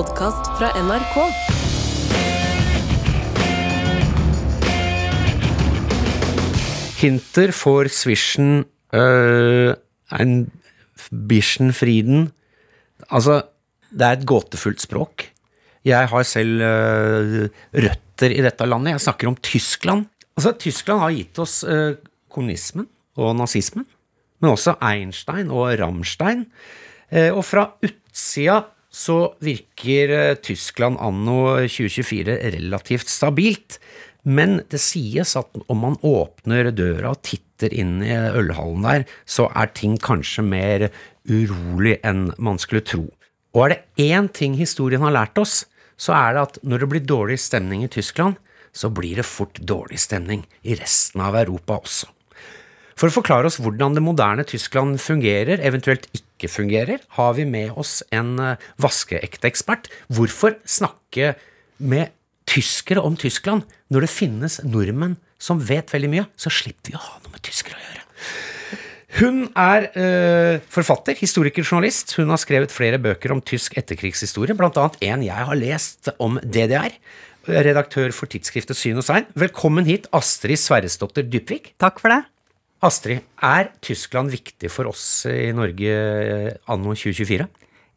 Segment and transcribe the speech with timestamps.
[0.00, 1.16] podkast fra NRK.
[7.02, 8.62] Hinter for swishen
[8.96, 9.74] uh,
[10.16, 10.48] ein
[11.10, 12.30] bisschen Frieden
[13.10, 13.42] Altså,
[13.90, 15.26] det er et gåtefullt språk.
[15.84, 17.44] Jeg har selv uh,
[17.74, 18.94] røtter i dette landet.
[18.94, 20.08] Jeg snakker om Tyskland.
[20.32, 21.98] Altså, Tyskland har gitt oss uh,
[22.32, 22.88] kommunismen
[23.20, 23.84] og nazismen,
[24.40, 26.46] men også Einstein og Rammstein.
[27.34, 33.78] Og fra utsida så virker eh, Tyskland anno 2024 relativt stabilt.
[34.22, 39.48] Men det sies at om man åpner døra og titter inn i ølhallen der, så
[39.56, 40.88] er ting kanskje mer
[41.30, 43.06] urolig enn man skulle tro.
[43.56, 45.64] Og er det én ting historien har lært oss,
[46.00, 48.38] så er det at når det blir dårlig stemning i Tyskland,
[48.72, 52.10] så blir det fort dårlig stemning i resten av Europa også.
[53.00, 57.72] For å forklare oss hvordan det moderne Tyskland fungerer, eventuelt ikke fungerer, har vi med
[57.80, 59.88] oss en eh, vaskeekte ekspert.
[60.12, 61.32] Hvorfor snakke
[61.80, 62.12] med
[62.50, 66.26] tyskere om Tyskland når det finnes nordmenn som vet veldig mye?
[66.36, 68.04] Så slipper vi å ha noe med tyskere å gjøre.
[69.20, 72.12] Hun er øh, forfatter, historiker, journalist.
[72.20, 74.84] Hun har skrevet flere bøker om tysk etterkrigshistorie, bl.a.
[75.08, 76.92] en jeg har lest om DDR.
[77.48, 79.26] Redaktør for tidsskriftet Syn og Sein.
[79.40, 81.72] Velkommen hit, Astrid Sverresdotter Dybvik.
[81.80, 82.20] Takk for det.
[82.80, 87.48] Astrid, er Tyskland viktig for oss i Norge eh, anno 2024?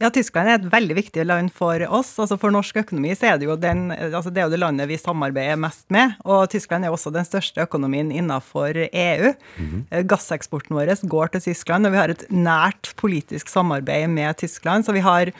[0.01, 2.09] Ja, Tyskland er et veldig viktig land for oss.
[2.19, 4.89] Altså For norsk økonomi så er det jo, den, altså det, er jo det landet
[4.89, 6.17] vi samarbeider mest med.
[6.27, 9.31] Og Tyskland er også den største økonomien innenfor EU.
[9.55, 10.03] Mm -hmm.
[10.03, 14.85] Gasseksporten vår går til Tyskland, og vi har et nært politisk samarbeid med Tyskland.
[14.85, 15.31] Så vi har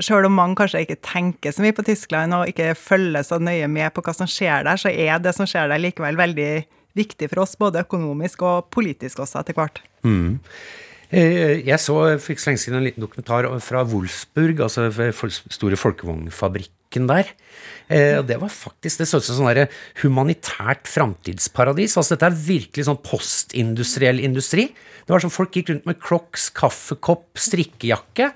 [0.00, 3.68] selv om mange kanskje ikke tenker så mye på Tyskland og ikke følger så nøye
[3.68, 6.64] med på hva som skjer der, så er det som skjer der likevel veldig
[6.96, 9.82] viktig for oss, både økonomisk og politisk også, etter hvert.
[10.06, 10.40] Mm.
[11.06, 14.88] Jeg så for ikke så lenge siden en liten dokumentar fra Wolfsburg, altså
[15.54, 17.30] store folkevognfabrikken der.
[18.18, 19.70] Og det var faktisk Det så ut som sånn
[20.02, 21.94] humanitært framtidsparadis.
[21.94, 24.66] Altså dette er virkelig sånn postindustriell industri.
[25.06, 28.32] Det var sånn Folk gikk rundt med crocs, kaffekopp, strikkejakke.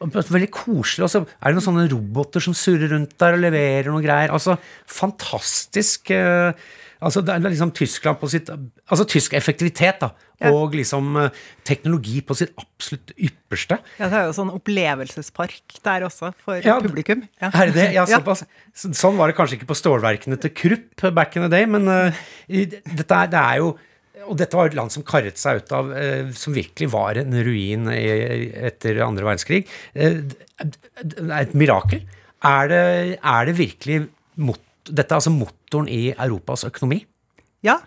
[0.00, 1.04] Veldig koselig.
[1.04, 4.32] Og så er det noen sånne roboter som surrer rundt der og leverer noe greier.
[4.32, 4.56] Altså
[4.88, 6.08] fantastisk.
[7.04, 10.10] Altså, det er liksom Tyskland på sitt Altså tysk effektivitet, da.
[10.42, 10.50] Ja.
[10.50, 11.14] Og liksom
[11.66, 13.78] teknologi på sitt absolutt ypperste.
[14.00, 17.24] Ja, det er jo sånn opplevelsespark der også, for ja, publikum.
[17.40, 17.52] Ja.
[17.52, 17.88] Er det?
[17.96, 18.42] Ja, såpass.
[18.74, 22.24] Sånn var det kanskje ikke på stålverkene til Krupp back in the day, men uh,
[22.48, 23.74] dette er, det er jo
[24.28, 27.34] og dette var et land som karret seg ut av eh, Som virkelig var en
[27.44, 28.04] ruin i,
[28.70, 29.64] etter andre verdenskrig.
[29.92, 30.20] Eh,
[31.40, 32.04] et mirakel.
[32.44, 32.84] Er det,
[33.18, 33.98] er det virkelig
[34.40, 34.60] mot
[34.90, 37.02] dette er altså motoren i Europas økonomi?
[37.64, 37.80] Ja,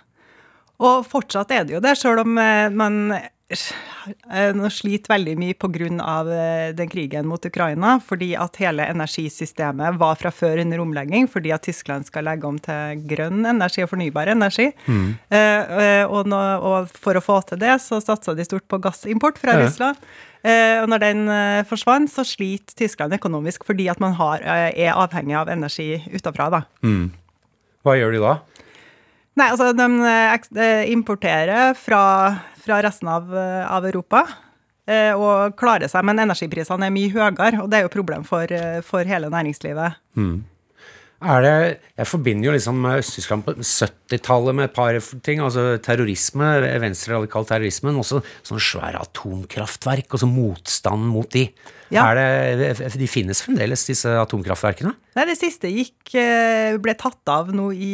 [0.77, 5.87] og fortsatt er det jo det, sjøl om eh, man nå sliter veldig mye pga.
[5.87, 11.53] Eh, den krigen mot Ukraina, fordi at hele energisystemet var fra før under omlegging, fordi
[11.55, 14.69] at Tyskland skal legge om til grønn energi og fornybar energi.
[14.85, 15.15] Mm.
[16.11, 19.55] Og, nå, og, for å få til det, så satsa de stort på gassimport fra
[19.55, 19.65] ja.
[19.65, 20.03] Russland.
[20.45, 21.21] Og når den
[21.67, 26.61] forsvant, så sliter Tyskland økonomisk fordi at man har, er avhengig av energi utafra.
[26.85, 27.09] Mm.
[27.83, 28.33] Hva gjør de da?
[29.37, 32.01] Nei, altså de eh, importerer fra,
[32.57, 34.23] fra resten av, eh, av, Europa.
[34.87, 38.49] Eh, og klarer seg, men energiprisene er mye høyere, og det er jo problem for,
[38.87, 39.99] for hele næringslivet.
[40.17, 40.39] Mm.
[41.17, 41.53] Er det,
[41.97, 45.39] jeg forbinder jo liksom Øst-Tyskland på 70-tallet med et par ting.
[45.41, 46.51] altså Terrorisme,
[46.83, 51.47] venstreradikal terrorisme, men også sånne svære atomkraftverk, og så motstand mot de.
[51.89, 52.05] Ja.
[52.13, 54.93] Det, de finnes fremdeles, disse atomkraftverkene?
[55.17, 56.13] Nei, det siste gikk,
[56.83, 57.93] ble tatt av nå i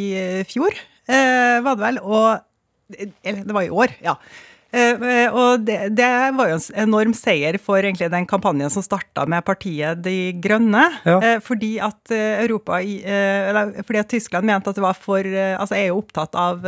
[0.50, 0.76] fjor
[1.08, 2.00] eh, var det vel.
[2.02, 4.18] Og Eller det var i år, ja.
[4.74, 9.26] Eh, og det, det, var jo en enorm seier for egentlig den kampanjen som starta
[9.30, 10.84] med partiet De Grønne.
[11.06, 11.18] Ja.
[11.20, 15.76] Eh, fordi at eh, Europa, eller fordi at Tyskland mente at det var for Altså
[15.76, 16.64] er jo opptatt av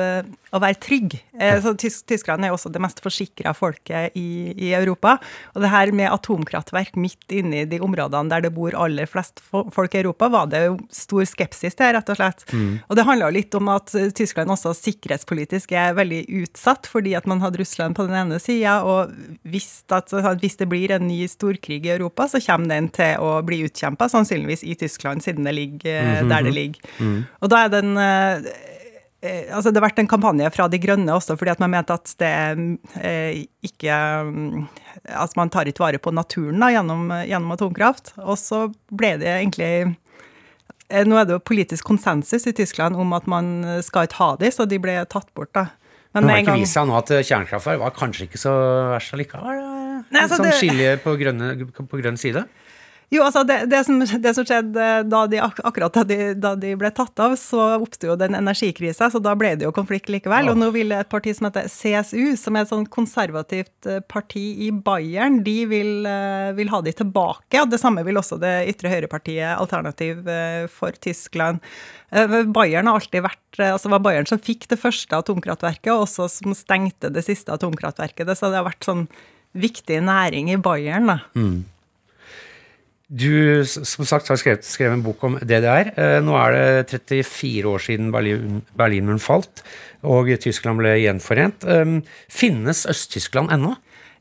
[0.57, 1.17] å være trygg.
[1.63, 5.17] Så Tyskland er jo også det mest forsikra folket i, i, Europa.
[5.55, 9.43] Og det her med atomkraftverk midt inne i de områdene der det bor aller flest
[9.51, 12.47] folk i Europa, var det jo stor skepsis til, rett og slett.
[12.53, 12.79] Mm.
[12.89, 17.43] Og det handla litt om at Tyskland også sikkerhetspolitisk er veldig utsatt, fordi at man
[17.45, 19.13] hadde Russland på den ene sida, og
[19.49, 23.39] hvis, at, hvis, det blir en ny storkrig i Europa, så kommer den til å
[23.47, 26.29] bli utkjempa, sannsynligvis i Tyskland, siden det ligger mm -hmm.
[26.29, 26.81] der det ligger.
[26.99, 27.25] Mm.
[27.41, 28.76] Og da er den eh, eh,
[29.53, 32.13] Altså, det har vært en kampanje fra De grønne også, fordi at man mente at
[32.21, 32.33] det
[33.01, 34.01] eh, ikke
[35.07, 38.15] Altså, man tar ikke vare på naturen da, gjennom, gjennom atomkraft.
[38.25, 39.97] Og så ble det egentlig
[40.87, 43.49] nå er det jo politisk konsensus i Tyskland om at man
[43.83, 45.51] skal ikke ha de, så de ble tatt bort.
[45.57, 45.67] da.
[46.15, 48.53] Men det har ikke vist seg nå at kjernekraftverk var kanskje ikke så
[48.95, 49.59] verst allikevel?
[50.07, 50.93] Nei, altså sånn det...
[51.03, 52.47] på, grønne, på grønn side?
[53.15, 56.73] Jo, altså det, det, som, det som, skjedde da de, akkurat da de, da de,
[56.79, 60.49] ble tatt av, så oppsto jo den energikrisa, så da ble det jo konflikt likevel.
[60.49, 60.55] Ja.
[60.55, 64.43] Og nå vil et parti som heter CSU, som er et sånn konservativt eh, parti
[64.67, 67.61] i Bayern, de vil, eh, vil ha de tilbake.
[67.63, 71.63] Og det samme vil også det ytre høyrepartiet Alternativ eh, for Tyskland.
[72.11, 76.55] Bayern har alltid vært altså var Bayern som fikk det første atomkraftverket, og også som
[76.59, 78.35] stengte det siste atomkraftverket.
[78.35, 79.07] Så det har vært sånn
[79.57, 81.11] viktig næring i Bayern.
[81.11, 81.19] da.
[81.39, 81.65] Mm.
[83.07, 85.93] Du som sagt har skrevet, skrevet en bok om DDR.
[85.95, 89.63] Eh, nå er det 34 år siden Berlin, Berlinmuren falt
[90.03, 91.63] og Tyskland ble gjenforent.
[91.71, 93.77] Eh, finnes Øst-Tyskland ennå?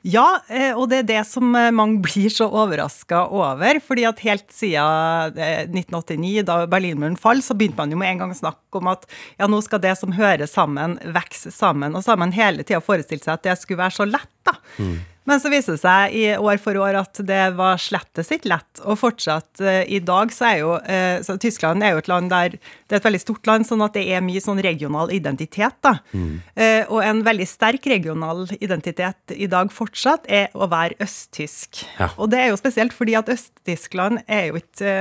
[0.05, 3.81] Ja, eh, og det er det som mange blir så overraska over.
[3.81, 5.33] fordi at helt siden
[5.73, 9.09] 1989, da Berlinmuren falt, så begynte man jo med en gang å snakke om at
[9.39, 11.97] ja, nå skal det som hører sammen, vokse sammen.
[11.97, 14.59] Og så har man hele tida forestilt seg at det skulle være så lett, da.
[14.77, 15.14] Mm.
[15.25, 18.81] Men så viser det seg i år for år at det var slettes ikke lett.
[18.85, 22.57] Og fortsatt uh, i dag så er jo uh, Tyskland er jo et land der
[22.57, 25.77] det er et veldig stort land, sånn at det er mye sånn regional identitet.
[25.85, 25.97] da.
[26.13, 26.41] Mm.
[26.53, 31.85] Uh, og en veldig sterk regional identitet i dag fortsatt er å være østtysk.
[31.97, 32.11] Ja.
[32.15, 34.93] Og det er jo spesielt fordi at Øst-Tyskland er jo ikke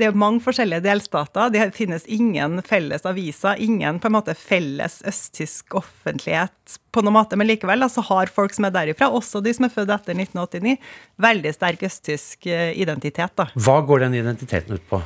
[0.00, 1.52] det er mange forskjellige delstater.
[1.52, 7.38] Det finnes ingen felles aviser, ingen på en måte felles østtysk offentlighet på noen måte.
[7.38, 10.76] Men likevel altså, har folk som er derifra, også de som er født etter 1989,
[11.20, 13.36] veldig sterk østtysk eh, identitet.
[13.36, 13.50] da.
[13.54, 15.02] Hva går den identiteten ut på?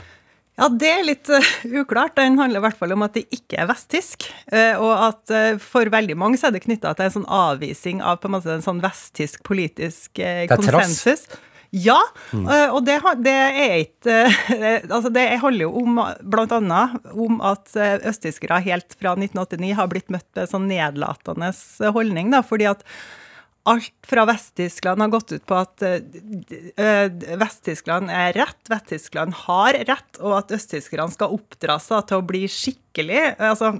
[0.55, 2.14] Ja, Det er litt uh, uklart.
[2.19, 4.29] Den handler i hvert fall om at det ikke er vesttysk.
[4.52, 8.05] Uh, og at uh, for veldig mange så er det knytta til en sånn avvisning
[8.05, 10.23] av på en måte en sånn vesttysk politisk
[10.55, 11.26] konsensus.
[11.26, 11.50] Trass.
[11.75, 11.99] Ja,
[12.31, 12.47] mm.
[12.76, 14.19] og det, det, er ikke
[14.94, 16.85] Altså, det handler jo om bl.a.
[17.11, 21.50] om at østtyskere helt fra 1989 har blitt møtt med sånn nedlatende
[21.97, 22.87] holdning, da, fordi at
[23.67, 25.82] alt fra Vest-Tyskland har gått ut på at
[27.41, 32.44] Vest-Tyskland er rett, Vest-Tyskland har rett, og at østtyskerne skal oppdra seg til å bli
[32.50, 33.79] skikkelig altså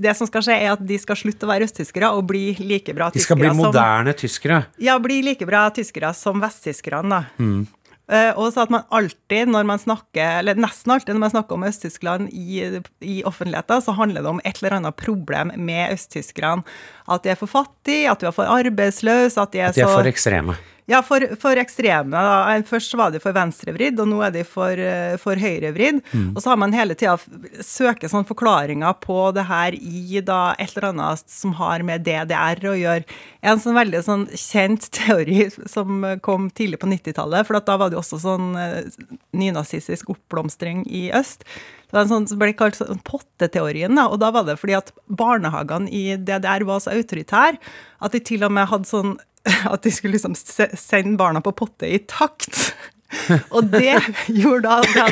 [0.00, 2.94] det som skal skje, er at de skal slutte å være østtyskere og bli like
[2.96, 4.62] bra tyskere som De skal bli moderne som, tyskere?
[4.80, 7.22] Ja, bli like bra tyskere som vesttyskerne, da.
[7.42, 7.68] Mm.
[8.10, 11.54] Uh, og så at man alltid, når man snakker, eller nesten alltid når man snakker
[11.54, 12.64] om Øst-Tyskland i,
[13.06, 16.66] i, offentligheten, så handler det om et eller annet problem med østtyskerne.
[17.06, 19.84] At de er for fattige, at de er for arbeidsløse, at de er, at de
[19.84, 20.58] er så, for ekstreme.
[20.90, 22.10] Ja, for, for ekstreme.
[22.10, 22.56] Da.
[22.66, 26.00] Først var de for venstrevridd, og nå er de for, eh, for høyrevridd.
[26.10, 26.32] Mm.
[26.34, 27.14] Og så har man hele tida
[27.62, 32.64] søkt sånn forklaringer på det her i da, et eller annet som har med DDR
[32.72, 33.18] å gjøre.
[33.46, 37.98] En sånn veldig sånn kjent teori som kom tidlig på 90-tallet, for da var det
[37.98, 39.04] jo også sånn eh,
[39.36, 41.46] nynazistisk oppblomstring i øst.
[41.90, 43.96] Det var en sånn ble kalt sånn potteteorien.
[43.98, 47.58] Da, og da var det fordi at barnehagene i DDR var så autoritære
[48.00, 49.16] at de til og med hadde sånn
[49.72, 52.74] at de skulle liksom sende barna på potte i takt.
[53.54, 53.96] Og det
[54.30, 55.06] gjorde da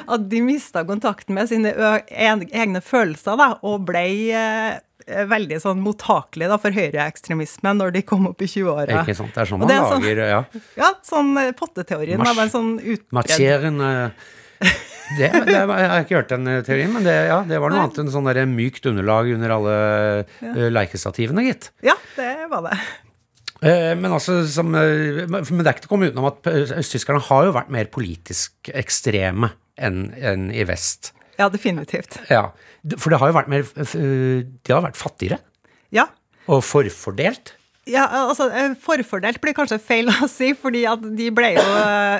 [0.00, 1.70] at, de mista kontakten med sine
[2.10, 8.42] egne følelser da, og ble eh, veldig sånn mottakelige for høyreekstremisme når de kom opp
[8.42, 9.04] i 20-åra.
[9.04, 10.40] Ikke sant, Det er sånn man er sånn- lager Ja,
[10.82, 12.18] ja sånn eh, potteteorien.
[12.18, 13.30] Mars, da, sånn utbredd
[15.18, 17.86] det, det, jeg har ikke hørt den teorien, men det, ja, det var noe Nei.
[17.86, 19.74] annet enn sånn der mykt underlag under alle
[20.40, 20.70] ja.
[20.72, 21.68] leikestativene, gitt.
[21.84, 22.78] Ja, det var det.
[23.64, 27.22] Eh, men, altså, som, eh, men det er ikke til å komme utenom at østtyskerne
[27.30, 31.14] har jo vært mer politisk ekstreme enn, enn i vest.
[31.38, 32.20] Ja, definitivt.
[32.30, 32.50] Ja,
[33.00, 35.40] For det har jo vært mer De har vært fattigere.
[35.90, 36.04] Ja.
[36.46, 37.54] Og forfordelt.
[37.90, 41.64] Ja, altså eh, Forfordelt blir kanskje feil å si, fordi at de ble jo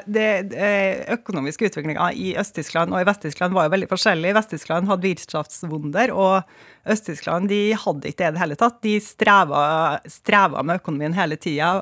[0.05, 4.35] Den det, eh, økonomiske utviklinga i Øst-Tyskland og i Vest-Tyskland var jo veldig forskjellig.
[4.37, 8.83] Vest-Tyskland hadde Wirtschaftswunder, og Øst-Tyskland de hadde ikke det i det hele tatt.
[8.85, 9.63] De streva,
[10.11, 11.79] streva med økonomien hele tida.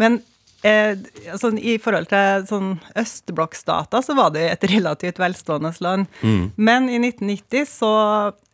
[0.00, 0.22] Men
[0.64, 0.96] eh,
[1.36, 6.08] sånn, i forhold til sånn østblokkstater så var det et relativt velstående land.
[6.24, 6.50] Mm.
[6.56, 7.94] Men i 1990 så
[8.30, 8.45] Eh,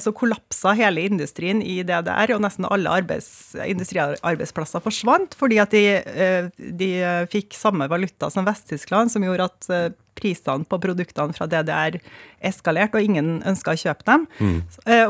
[0.00, 5.82] så kollapsa hele industrien i DDR, og nesten alle arbeids, industriarbeidsplasser forsvant fordi at de,
[6.00, 6.88] eh, de,
[7.32, 9.86] fikk samme valuta som Vest-Tyskland, som gjorde at eh,
[10.16, 11.98] prisene på produktene fra DDR
[12.40, 14.28] eskalerte, og ingen ønska å kjøpe dem.
[14.38, 14.60] Mm.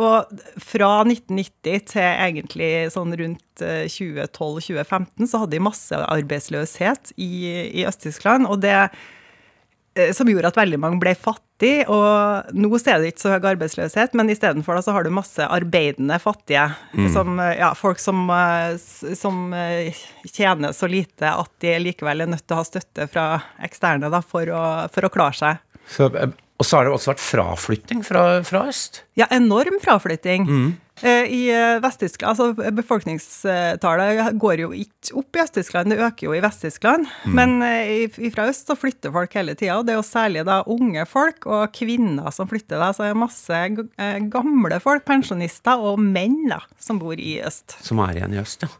[0.01, 7.35] Og fra 1990 til egentlig sånn rundt 2012-2015 så hadde de massearbeidsløshet i,
[7.83, 8.49] i Øst-Tyskland.
[8.49, 8.79] og det
[9.95, 11.43] Eh, som gjorde at veldig mange ble fattige.
[11.91, 16.19] Og nå er det ikke så høy arbeidsløshet, men istedenfor så har du masse arbeidende
[16.23, 16.67] fattige.
[16.93, 17.09] Mm.
[17.15, 18.77] Som, eh, ja, folk som, eh,
[19.19, 19.43] som,
[20.35, 23.27] tjener så lite at de likevel er nødt til å ha støtte fra
[23.65, 25.63] eksterne da, for, å, for å klare seg.
[25.91, 26.09] Så
[26.61, 29.03] Og så har det også vært fraflytting fra, fra øst.
[29.19, 30.45] Ja, enorm fraflytting.
[30.47, 30.73] Mm.
[31.03, 36.43] I eh, Vest-Tyskland, altså Befolkningstallet går jo ikke opp i Øst-Tyskland, det øker jo i
[36.45, 37.09] Vest-Tyskland.
[37.27, 40.61] Men eh, fra øst så flytter folk hele tida, og det er jo særlig da
[40.71, 42.79] unge folk og kvinner som flytter.
[42.79, 47.41] da, Så det er masse eh, gamle folk, pensjonister og menn da, som bor i
[47.43, 47.81] øst.
[47.83, 48.71] som er igjen i øst, ja.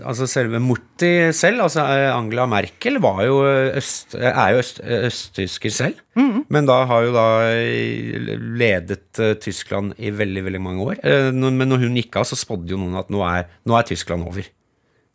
[0.00, 3.42] Altså selve Mutti selv, altså eh, Angela Merkel, var jo
[3.76, 5.98] øst, er jo øst, østtysker selv.
[6.48, 11.02] Men da har jo da eh, ledet eh, Tyskland i veldig, veldig mange år.
[11.04, 13.88] Eh, Men når hun gikk av, så spådde jo noen at nå er, nå er
[13.92, 14.48] Tyskland over.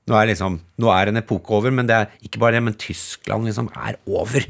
[0.07, 2.77] Nå er, liksom, nå er en epoke over, men det er ikke bare det, men
[2.79, 4.45] Tyskland liksom er over.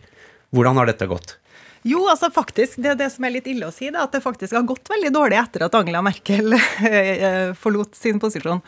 [0.53, 1.37] Hvordan har dette gått?
[1.87, 4.23] Jo, altså faktisk, det er det som er litt ille å si, da, at det
[4.23, 8.61] faktisk har gått veldig dårlig etter at Angela Merkel eh, forlot sin posisjon.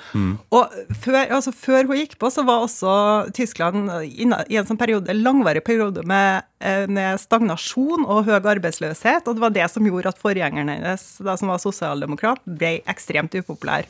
[0.56, 2.94] Og før, altså, før hun gikk på, så var også
[3.36, 9.36] Tyskland i en sånn periode, langvarig periode med, eh, med stagnasjon og høy arbeidsløshet, og
[9.36, 13.90] det var det som gjorde at forgjengeren hennes, da, som var sosialdemokrat, ble ekstremt upopulær.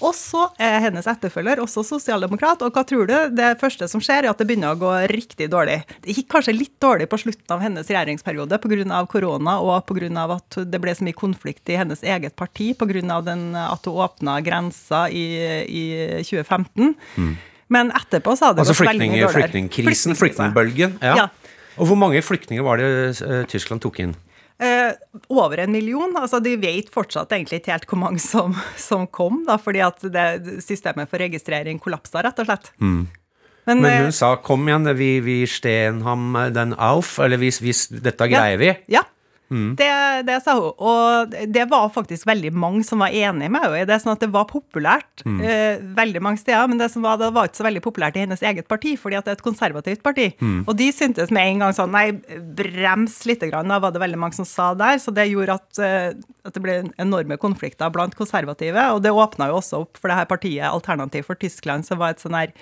[0.00, 3.16] Og så er hennes etterfølger også sosialdemokrat, og hva tror du?
[3.36, 5.80] Det første som skjer, er at det begynner å gå riktig dårlig.
[6.04, 9.02] Det gikk kanskje litt dårlig på slutten av hennes regjeringsperiode pga.
[9.10, 10.24] korona, og pga.
[10.36, 13.20] at det ble så mye konflikt i hennes eget parti pga.
[13.20, 15.26] at hun åpna grensa i,
[15.68, 15.84] i
[16.24, 16.96] 2015.
[17.70, 19.50] Men etterpå så hadde det Altså gått veldig mye Altså dårligere.
[19.52, 20.98] flyktningkrisen, flyktningbølgen.
[21.02, 21.14] Ja.
[21.16, 21.28] Ja.
[21.78, 22.88] Og hvor mange flyktninger var det
[23.22, 24.16] eh, Tyskland tok inn?
[24.60, 24.92] Eh,
[25.32, 26.12] over en million.
[26.16, 30.04] altså De vet fortsatt egentlig ikke helt hvor mange som, som kom, da, fordi at
[30.12, 30.26] det,
[30.64, 32.68] systemet for registrering kollapsa, rett og slett.
[32.80, 33.06] Men,
[33.80, 37.86] Men eh, hun sa 'kom igjen, vi, vi stehen ham den auf', eller hvis, hvis
[37.88, 38.74] dette greier vi.
[38.92, 39.04] Ja.
[39.78, 39.90] Det,
[40.28, 40.70] det sa hun.
[40.78, 43.98] Og det var faktisk veldig mange som var enig med henne i det.
[44.02, 47.50] sånn at det var populært eh, veldig mange steder, men det som var, det var
[47.50, 50.30] ikke så veldig populært i hennes eget parti, fordi at det er et konservativt parti.
[50.64, 52.12] Og de syntes med en gang sånn Nei,
[52.54, 55.00] brems lite grann, da var det veldig mange som sa der.
[55.02, 58.84] Så det gjorde at, uh, at det ble enorme konflikter blant konservative.
[58.94, 62.14] Og det åpna jo også opp for det her partiet Alternativ for Tyskland, som var
[62.14, 62.54] et sånn her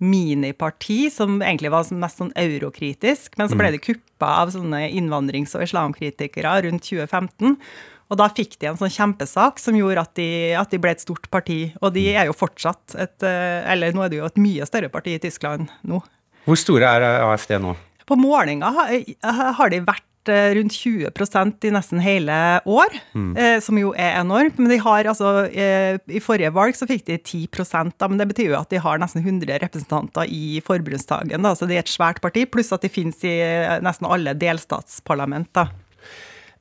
[0.00, 5.54] miniparti som egentlig var mest sånn eurokritisk, men så ble det kuppa av sånne innvandrings-
[5.58, 7.58] og islamkritikere rundt 2015.
[8.10, 11.02] Og da fikk de en sånn kjempesak som gjorde at de, at de ble et
[11.04, 11.60] stort parti.
[11.78, 14.90] Og de er jo fortsatt et eh, Eller nå er det jo et mye større
[14.90, 16.00] parti i Tyskland nå.
[16.48, 17.76] Hvor store er AFD nå?
[18.10, 22.34] På målinga har de vært rundt 20% i nesten hele
[22.68, 22.96] år,
[23.38, 24.58] eh, som jo er enormt.
[24.60, 27.48] Men de har altså eh, I forrige valg så fikk de 10
[27.96, 31.42] da, men det betyr jo at de har nesten 100 representanter i forbundsdagen.
[31.42, 34.34] da, Så det er et svært parti, pluss at de finnes i eh, nesten alle
[34.34, 35.52] delstatsparlament.
[35.54, 35.70] da.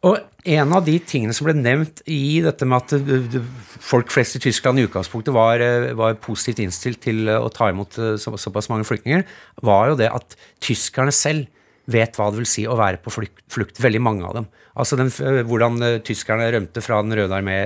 [0.07, 0.15] Og
[0.47, 3.41] en av de tingene som ble nevnt i dette med at uh,
[3.83, 5.59] folk flest i Tyskland i utgangspunktet var,
[5.99, 9.25] var positivt innstilt til å ta imot så, såpass mange flyktninger,
[9.59, 11.51] var jo det at tyskerne selv
[11.89, 14.49] vet hva det vil si å være på flukt, flukt veldig mange av dem.
[14.79, 15.11] Altså den,
[15.49, 17.57] hvordan uh, tyskerne rømte fra Den røde armé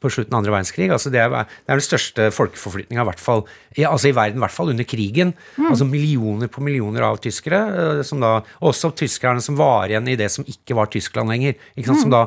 [0.00, 0.88] på slutten av andre verdenskrig.
[0.92, 1.32] Altså det, er,
[1.66, 3.42] det er den største folkeforflytninga, i hvert fall
[3.76, 5.34] i, altså i verden, i hvert fall under krigen.
[5.60, 10.16] Altså millioner på millioner av tyskere, eh, som da, også tyskerne som var igjen i
[10.20, 11.58] det som ikke var Tyskland lenger.
[11.76, 12.04] Sant?
[12.04, 12.24] Som da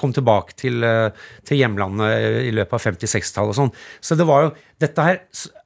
[0.00, 3.74] kom tilbake til, eh, til hjemlandet i løpet av 50-60-tallet og sånn.
[4.02, 5.22] Så det var jo dette her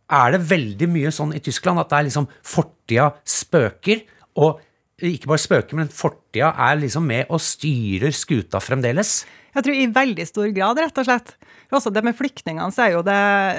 [0.08, 4.06] Er det veldig mye sånn i Tyskland at det er liksom fortida spøker,
[4.40, 4.62] og
[4.98, 9.20] ikke bare spøker, men fortida er liksom med og styrer skuta fremdeles?
[9.54, 11.30] Jeg tror i veldig stor grad, rett og slett.
[11.74, 13.16] Også det med flyktningene, så er jo det,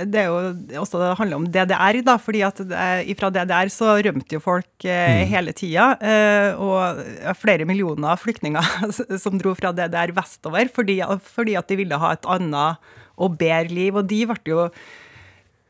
[0.10, 2.16] det er jo også det handler om DDR, da.
[2.22, 5.92] fordi at det, fra DDR så rømte jo folk eh, hele tida.
[6.02, 8.90] Eh, og flere millioner flyktninger
[9.24, 11.02] som dro fra DDR vestover fordi,
[11.36, 14.00] fordi at de ville ha et annet og bedre liv.
[14.00, 14.66] Og de ble jo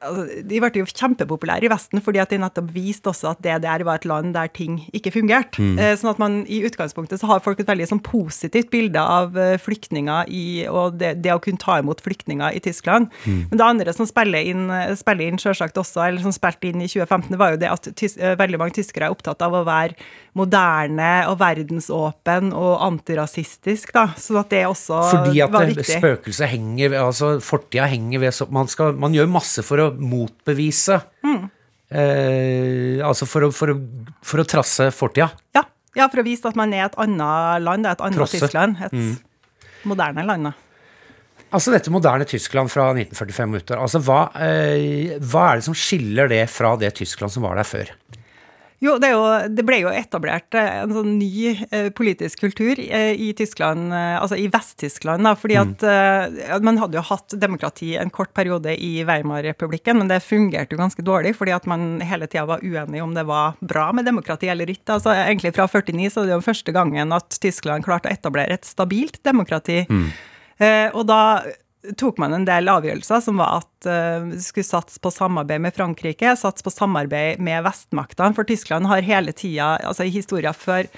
[0.02, 3.84] altså, de ble jo kjempepopulære i Vesten fordi at de nettopp viste også at DDR
[3.88, 5.60] var et land der ting ikke fungerte.
[5.62, 5.80] Mm.
[6.00, 9.58] Sånn at man i utgangspunktet så har folk et veldig sånn positivt bilde av eh,
[9.62, 13.10] flyktninger i, og det, det å kunne ta imot flyktninger i Tyskland.
[13.26, 16.82] Men det andre som spiller inn, eh, spiller inn selvsagt også, eller som spilte inn
[16.86, 19.66] i 2015, var jo det at tys, eh, veldig mange tyskere er opptatt av å
[19.68, 19.98] være
[20.40, 24.08] moderne og verdensåpen og antirasistisk, da.
[24.20, 26.00] Så at det også Fordi at var det- viktig.
[26.00, 31.00] spøkelset henger altså Fortida henger ved så man, skal, man gjør masse for å motbevise.
[31.26, 31.50] Mm.
[31.90, 35.32] Eh, altså for å, for, å, for å trasse fortida.
[35.58, 35.66] Ja,
[35.98, 38.42] ja, for å vise at man er et annet land, det er et annet Trosse.
[38.42, 38.82] Tyskland.
[38.90, 40.52] Et moderne land.
[41.50, 43.82] Altså dette moderne Tyskland fra 1945 og utover.
[43.82, 47.66] Altså hva, eh, hva er det som skiller det fra det Tyskland som var der
[47.66, 47.90] før?
[48.80, 53.12] Jo, det, jo, det, ble jo etablert eh, en sånn ny eh, politisk kultur eh,
[53.12, 55.74] i Tyskland, eh, altså i Vest-Tyskland, da, fordi mm.
[55.74, 60.78] at eh, man hadde jo hatt demokrati en kort periode i Weimar-republikken, men det fungerte
[60.78, 64.08] jo ganske dårlig, fordi at man hele tida var uenig om det var bra med
[64.08, 64.96] demokrati eller ikke.
[64.96, 68.56] Altså Egentlig fra 49 så er det jo første gangen at Tyskland klarte å etablere
[68.56, 69.82] et stabilt demokrati.
[69.92, 70.08] Mm.
[70.60, 71.22] Eh, og da
[71.98, 76.36] tok man en del avgjørelser, som var at uh, skulle satse på samarbeid med Frankrike,
[76.40, 78.36] satse på samarbeid med vestmaktene.
[78.38, 80.90] For Tyskland har hele tida, altså i historien før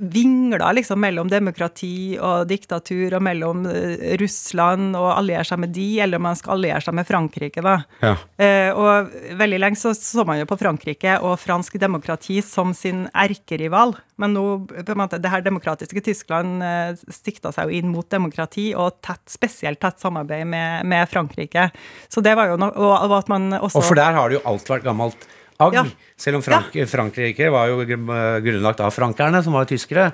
[0.00, 5.88] vingla liksom mellom demokrati og diktatur, og mellom eh, Russland og alliere seg med de,
[6.00, 7.76] eller om man skal alliere seg med Frankrike, da.
[8.02, 8.14] Ja.
[8.40, 13.04] Eh, og veldig lenge så, så man jo på Frankrike og fransk demokrati som sin
[13.12, 13.94] erkerival.
[14.20, 18.08] Men nå, på en måte, det her demokratiske Tyskland eh, sikta seg jo inn mot
[18.10, 21.68] demokrati og tett, spesielt tett samarbeid med, med Frankrike.
[22.08, 24.40] Så det var jo noe, og, og at man også Og for der har det
[24.40, 25.28] jo alt vært gammelt
[25.64, 25.78] agg.
[25.78, 25.84] Ja.
[26.20, 26.86] Selv om Frank ja.
[26.90, 30.10] Frankrike var jo grunnlagt av frankerne, som var tyskere.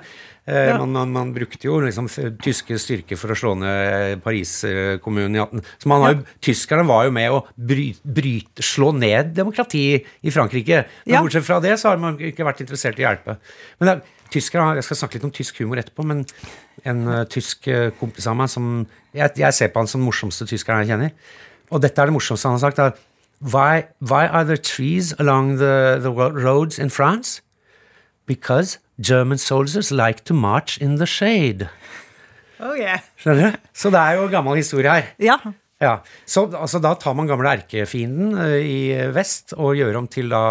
[0.47, 0.77] Eh, ja.
[0.79, 2.07] Man, man, man, brukte jo liksom
[2.43, 5.63] tyske styrker for å slå ned Paris-kommunen i 18...
[5.83, 10.31] Så man har jo, Tyskerne var jo med å bryte, bryte, slå ned demokrati i
[10.31, 10.85] Frankrike.
[11.03, 13.35] Men bortsett fra det så har man ikke vært interessert i å hjelpe.
[13.81, 13.97] Men det,
[14.31, 16.23] tyskere, Jeg skal snakke litt om tysk humor etterpå, men
[16.87, 18.71] en uh, tysk uh, kompis av meg som
[19.11, 21.13] jeg, jeg, ser på han som den morsomste tyskeren jeg kjenner.
[21.73, 22.79] Og dette er det morsomste han har sagt.
[22.79, 22.95] Er,
[23.39, 27.41] Why, why are there trees along the, the roads in France?
[28.25, 31.69] Because German soldiers like to march in the shade.
[32.59, 33.05] Oh yeah.
[33.21, 33.57] Skjønner du?
[33.77, 35.11] Så det er jo gammel historie her.
[35.21, 35.37] Ja.
[35.81, 35.99] ja.
[36.25, 40.41] Så altså, da tar man gamle erkefienden uh, i vest og gjør om til da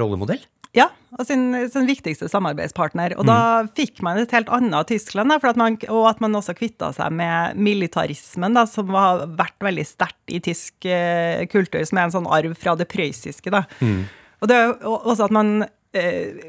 [0.00, 0.40] rollemodell?
[0.72, 0.86] Ja,
[1.18, 3.12] og sin, sin viktigste samarbeidspartner.
[3.18, 3.28] Og mm.
[3.28, 3.40] da
[3.76, 7.60] fikk man et helt annet Tyskland, da, man, og at man også kvitta seg med
[7.60, 12.30] militarismen, da, som har vært veldig sterkt i tysk eh, kultur, som er en sånn
[12.32, 13.52] arv fra det prøyssiske.
[13.52, 13.66] Da.
[13.84, 14.06] Mm.
[14.40, 15.54] Og det er også at man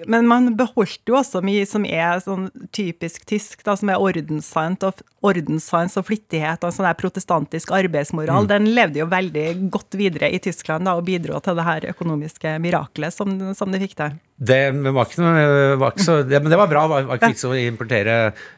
[0.08, 4.86] men man beholdt jo også mye som er sånn typisk tysk, da, som er ordenssans
[4.88, 8.46] og, ordenssans og flittighet og sånn der protestantisk arbeidsmoral.
[8.46, 8.52] Mm.
[8.54, 12.56] Den levde jo veldig godt videre i Tyskland da, og bidro til det her økonomiske
[12.64, 14.16] miraklet som, som de fikk til.
[14.38, 16.84] Det var ikke noe var ikke så, det, Men det var bra.
[16.90, 18.18] Det var ikke vits å importere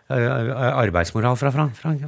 [0.09, 1.99] arbeidsmoral fra fran, fran.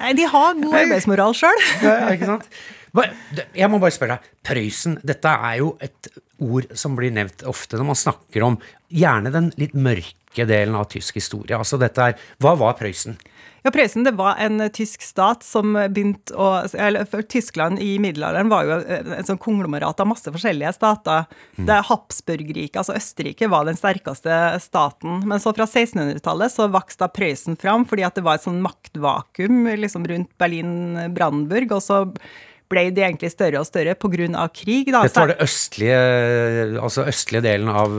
[0.00, 1.64] Nei, de har god arbeidsmoral sjøl.
[3.56, 4.30] Jeg må bare spørre deg.
[4.46, 6.08] Prøysen, dette er jo et
[6.40, 8.58] ord som blir nevnt ofte når man snakker om
[8.92, 11.56] gjerne den litt mørke delen av tysk historie.
[11.58, 13.18] Altså dette er, Hva var Prøysen?
[13.66, 18.68] Ja, Prøysen det var en tysk stat som begynte å eller Tyskland i middelalderen var
[18.68, 21.24] jo en sånn konglomerat av masse forskjellige stater.
[21.56, 21.64] Mm.
[21.66, 25.24] Det Habsburgriket, altså Østerrike, var den sterkeste staten.
[25.26, 29.66] Men så fra 1600-tallet så vokste Prøysen fram fordi at det var et sånn maktvakuum
[29.82, 31.74] liksom rundt Berlin-Brandenburg.
[31.74, 32.04] og så
[32.70, 34.46] ble de egentlig større og større pga.
[34.54, 34.92] krig.
[34.94, 35.02] Da.
[35.02, 35.98] Dette var det østlige,
[36.78, 37.98] altså østlige delen av,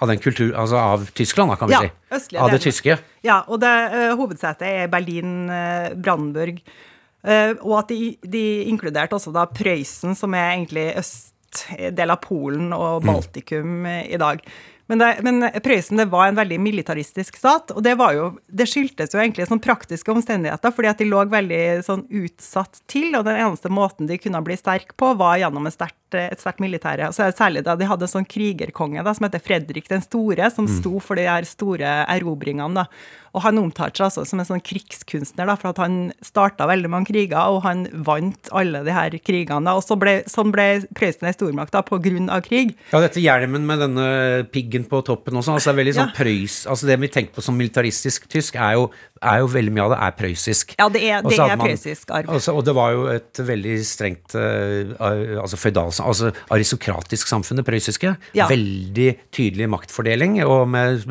[0.00, 2.16] av, den kultur, altså av Tyskland, da, kan vi ja, si.
[2.16, 2.96] Østlige av det tyske.
[3.26, 6.62] Ja, og det, uh, hovedsetet er Berlin-Brandenburg.
[6.64, 12.22] Uh, uh, og at de, de, inkluderte også da Prøysen, som er egentlig østdel av
[12.24, 13.10] Polen og mm.
[13.10, 13.94] Baltikum mm.
[14.08, 14.44] i dag.
[14.90, 18.66] Men, det, men, Prøysen det var en veldig militaristisk stat, og det, var jo, det
[18.66, 23.28] skyldtes jo egentlig sånn praktiske omstendigheter, fordi at de lå veldig sånn utsatt til, og
[23.28, 27.08] den eneste måten de kunne bli sterke på, var gjennom et sterkt et sterkt militære.
[27.08, 30.04] Og så det særlig da de hadde en sånn krigerkonge da, som heter Fredrik den
[30.04, 30.76] store, som mm.
[30.80, 32.82] sto for de her store erobringene.
[32.82, 32.88] da.
[33.30, 36.90] Og han omtalte seg altså som en sånn krigskunstner, da, for at han starta veldig
[36.90, 39.62] mange kriger, og han vant alle de her krigene.
[39.68, 42.74] da, Og så ble, sånn ble Prøysen ei stormakt da, på grunn av krig.
[42.90, 44.08] Ja, dette hjelmen med denne
[44.50, 46.16] piggen på toppen også, altså er veldig sånn ja.
[46.16, 46.58] prøys...
[46.70, 48.88] Altså det vi tenker på som militaristisk tysk, er jo,
[49.22, 50.74] er jo veldig mye av det er prøyssisk.
[50.80, 52.34] Ja, det er, det er prøyssisk arv.
[52.34, 55.60] Altså, og det var jo et veldig strengt uh, altså
[56.00, 58.14] altså aristokratisk samfunn, det prøyssiske.
[58.36, 58.48] Ja.
[58.50, 61.06] Veldig tydelig maktfordeling, og med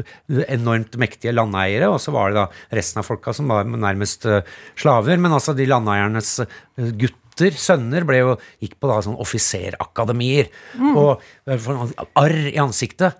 [0.49, 1.91] enormt mektige landeiere.
[1.91, 4.41] Og så var det da resten av folka som var nærmest uh,
[4.79, 5.21] slaver.
[5.21, 10.51] Men altså de landeiernes uh, gutter sønner ble jo, gikk på da sånn offiserakademier.
[10.79, 10.93] Mm.
[10.99, 11.25] Og
[12.19, 13.19] arr i ansiktet.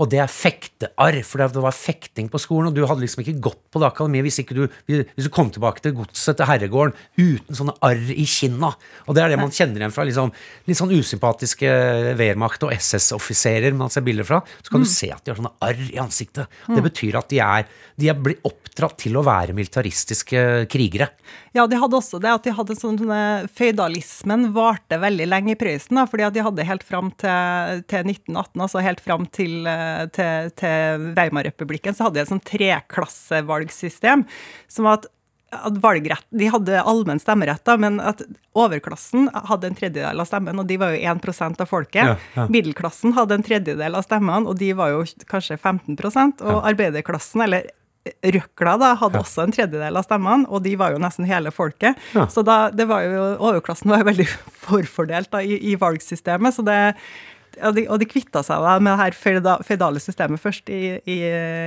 [0.00, 3.36] Og det er fektearr, for det var fekting på skolen, og du hadde liksom ikke
[3.50, 7.58] gått på det akademiet hvis, du, hvis du kom tilbake til godset til herregården uten
[7.58, 8.72] sånne arr i kinna.
[9.06, 10.32] Og det er det man kjenner igjen fra liksom,
[10.70, 11.74] litt sånn usympatiske
[12.18, 14.40] Wehrmacht- og SS-offiserer man ser bilder fra.
[14.64, 14.88] Så kan mm.
[14.88, 16.48] du se at de har sånne arr i ansiktet.
[16.64, 16.78] Mm.
[16.78, 17.68] Det betyr at de er,
[18.00, 21.10] de er blitt oppdratt til å være militaristiske krigere.
[21.52, 22.98] Ja, de hadde også det at de hadde sånn
[23.58, 28.62] Føydalismen varte veldig lenge i Prøysen, fordi at de hadde helt fram til, til 1918,
[28.64, 34.26] altså helt fram til eh, til, til Weimar-republikken, så hadde de et sånn treklassevalgsystem.
[34.70, 35.10] som at
[35.50, 38.22] at valgrett, De hadde allmenn stemmerett, da, men at
[38.58, 42.04] overklassen hadde en tredjedel av stemmen, og de var jo 1% av folket.
[42.06, 42.46] Ja, ja.
[42.52, 47.66] Middelklassen hadde en tredjedel av stemmene, og de var jo kanskje 15% Og arbeiderklassen, eller
[48.00, 51.98] Røkla, da, hadde også en tredjedel av stemmene, og de var jo nesten hele folket.
[52.16, 52.24] Ja.
[52.32, 54.28] Så da, det var jo, overklassen var jo veldig
[54.68, 56.56] forfordelt da, i, i valgsystemet.
[56.56, 56.78] så det
[57.58, 61.18] og de, og de kvitta seg da med det her føydale systemet først i, i,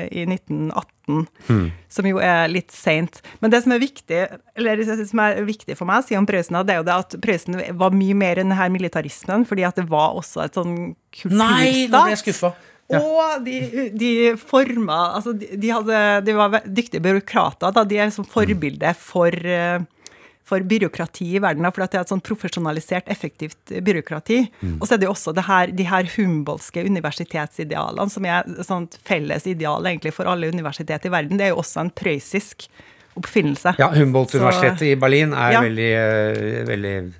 [0.07, 3.21] i 1918, som jo er litt seint.
[3.43, 4.19] Men det som er viktig
[4.55, 6.99] eller det som er viktig for meg å si om Prøysen, det er jo det
[7.05, 10.77] at Prøysen var mye mer enn denne militarismen, fordi at det var også et sånn
[11.13, 11.39] kulturstat.
[11.39, 12.53] Nei, nå ble jeg skuffa.
[12.91, 12.99] Ja.
[12.99, 17.71] Og de, de forma Altså, de, de, hadde, de var dyktige byråkrater.
[17.73, 17.85] Da.
[17.87, 19.79] De er liksom forbilde for, eh,
[20.43, 21.63] for byråkrati i verden.
[21.71, 24.41] For det er et sånn profesjonalisert, effektivt byråkrati.
[24.61, 24.77] Mm.
[24.81, 28.65] Og så er det jo også det her, de her humboldtske universitetsidealene, som er et
[28.67, 31.37] sånt felles ideal egentlig for alle universitet i verden.
[31.39, 32.67] Det er jo også en prøyssisk
[33.15, 33.75] oppfinnelse.
[33.79, 35.61] Ja, Så- Humboldt universitetet i Berlin er Ja.
[35.61, 37.13] veldig, eh, veldig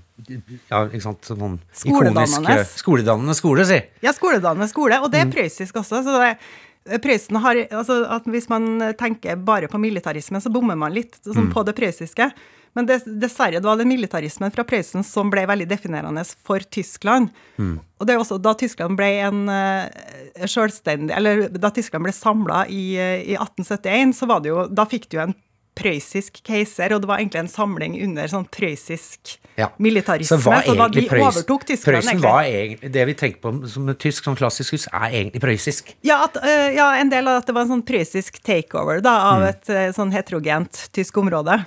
[0.70, 1.22] Ja, ikke sant.
[1.22, 2.46] Sånn Skoledannende.
[2.46, 3.82] ikonisk Skoledannende skole, si.
[4.02, 5.28] Ja, skoledannende skole, og det Mm.
[5.28, 6.04] er prøyssisk også.
[6.04, 10.94] så det Prøysen har, altså at Hvis man tenker bare på militarismen, så bommer man
[10.94, 11.54] litt sånn, Mm.
[11.54, 12.32] på det prøyssiske.
[12.76, 17.30] Men dessverre, det var den militarismen fra Prøysen som ble veldig definerende for Tyskland.
[17.62, 17.80] Mm.
[18.00, 19.86] Og det er også da Tyskland ble en uh,
[20.50, 24.86] selvstendig Eller da Tyskland ble samla i, eh, i 1871, så var det jo Da
[24.90, 25.36] fikk du en
[25.74, 29.68] prøyssisk keiser, og det var egentlig en samling under sånn prøyssisk Ja.
[29.82, 30.38] militarisme.
[30.38, 32.30] Så så da de Prøys- overtok Tyskland, Prøysen egentlig.
[32.30, 35.94] var egentlig Det vi tenker på som et tysk som klassisk hus, er egentlig prøyssisk.
[36.04, 39.16] Ja, at, eh, ja, en del av at det var en sånn prøyssisk takeover da,
[39.34, 39.50] av Mm.
[39.50, 41.66] et eh, sånn heterogent tysk område.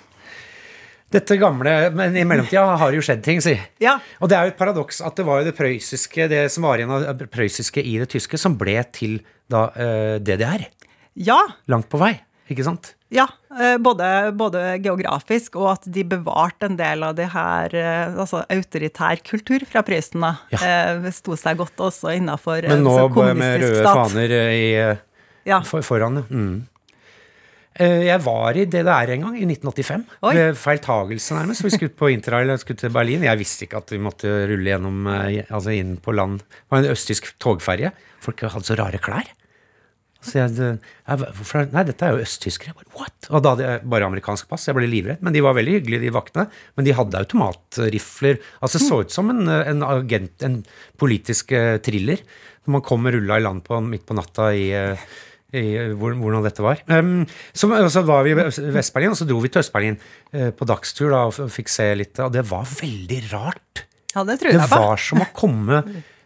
[1.15, 3.55] Dette gamle Men i mellomtida har det jo skjedd ting, si.
[3.83, 3.97] Ja.
[4.21, 6.81] Og det er jo et paradoks at det var jo det prøyssiske, det som var
[6.83, 9.21] igjen av det prøyssiske i det tyske, som ble til
[9.53, 10.67] da eh, DDR.
[11.15, 11.39] Ja,
[11.71, 12.17] Langt på vei,
[12.51, 12.93] ikke sant?
[13.15, 13.23] ja
[13.55, 18.41] eh, både, både geografisk og at de bevarte en del av det her eh, altså
[18.51, 20.27] autoritær kultur fra Prøysen.
[20.51, 20.59] Ja.
[20.59, 22.97] Eh, Sto seg godt også innafor Men nå
[23.39, 23.95] med røde stat.
[24.11, 24.97] faner eh, i, eh,
[25.47, 25.61] Ja.
[25.63, 26.19] for, foran.
[26.19, 26.27] ja.
[26.35, 26.65] Mm.
[27.79, 30.05] Eh, Jeg var i DDR en gang, i 1985.
[30.25, 30.35] Oi.
[30.39, 31.65] Ved feiltagelse, nærmest.
[31.67, 33.25] Vi skulle på interrail og skulle til Berlin.
[33.27, 36.41] Jeg visste ikke at vi måtte rulle gjennom, eh, altså inn på land.
[36.41, 37.93] Det var en østtysk togferje.
[38.25, 39.29] Folk hadde så rare klær.
[40.27, 42.73] Så jeg, jeg, hvorfor, Nei, dette er jo østtyskere.
[42.73, 43.29] Jeg bare, What?
[43.31, 44.65] Og da hadde jeg bare amerikansk pass.
[44.67, 45.21] Jeg ble livredd.
[45.23, 46.49] Men de var veldig hyggelige, de vaktene.
[46.75, 48.41] Men de hadde automatrifler.
[48.59, 50.57] Altså, det så ut som en, en agent, en
[50.99, 52.25] politisk eh, thriller.
[52.67, 54.67] Når man kom rulla i land på, midt på natta i,
[55.57, 56.83] i hvordan dette var.
[56.91, 60.69] Um, så, så var vi i Vest-Berlin, og så dro vi til Øst-Berlin uh, på
[60.69, 62.21] dagstur da, og fikk se litt.
[62.25, 63.87] Og det var veldig rart.
[64.15, 65.83] Ja, det tror jeg Det var som å komme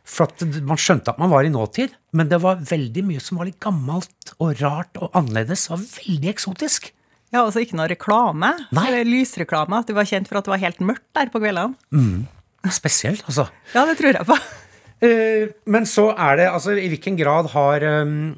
[0.06, 3.40] For at man skjønte at man var i nåtid, men det var veldig mye som
[3.40, 5.66] var litt gammelt og rart og annerledes.
[5.66, 6.90] Det var veldig eksotisk.
[7.30, 8.50] Ja, altså ikke noe reklame.
[8.74, 8.88] Nei.
[8.88, 9.82] Eller lysreklame.
[9.82, 11.78] At du var kjent for at det var helt mørkt der på kveldene.
[12.74, 13.46] Spesielt, altså.
[13.74, 14.38] Ja, det tror jeg på.
[15.00, 18.34] Eh, Men så er det altså I hvilken grad har um,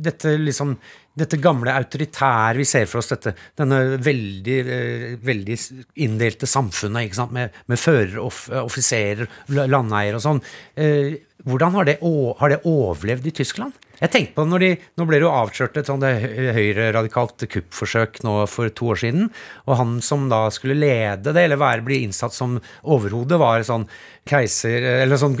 [0.00, 0.78] dette liksom
[1.18, 5.56] dette gamle autoritære vi ser for oss, dette, denne veldig, eh, veldig
[6.04, 7.34] inndelte samfunnet ikke sant?
[7.34, 10.42] med, med førere, off, offiserer, landeiere og sånn.
[10.78, 11.16] Eh,
[11.48, 11.96] hvordan har det,
[12.38, 13.87] har det overlevd i Tyskland?
[13.98, 14.68] Jeg tenkte på når de,
[15.00, 19.26] Nå ble det jo avslørt et sånt hø- høyreradikalt kuppforsøk nå for to år siden.
[19.66, 23.88] Og han som da skulle lede det, eller være, bli innsatt som overhode, var sånn
[24.28, 25.34] keiser Eller sånn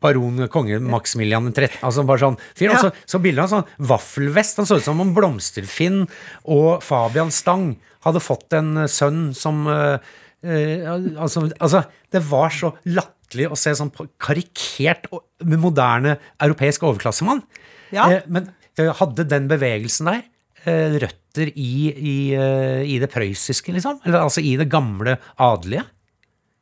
[0.00, 1.80] baron konge Maximilian 13.
[1.84, 2.72] Altså bare sånn fyr.
[2.74, 4.60] Og så, så bildet han sånn vaffelvest.
[4.62, 6.04] Han så ut som om Blomsterfinn
[6.48, 7.74] og Fabian Stang
[8.06, 9.98] hadde fått en sønn som eh,
[10.42, 13.20] eh, altså, altså, det var så latterlig
[13.50, 13.92] å se sånn
[14.22, 15.08] karikert
[15.42, 17.42] moderne europeisk overklassemann.
[17.94, 18.08] Ja.
[18.08, 20.22] Eh, men eh, hadde den bevegelsen der
[20.64, 22.16] eh, røtter i, i,
[22.94, 24.00] i det prøyssiske, liksom?
[24.06, 25.86] Eller altså i det gamle adelige?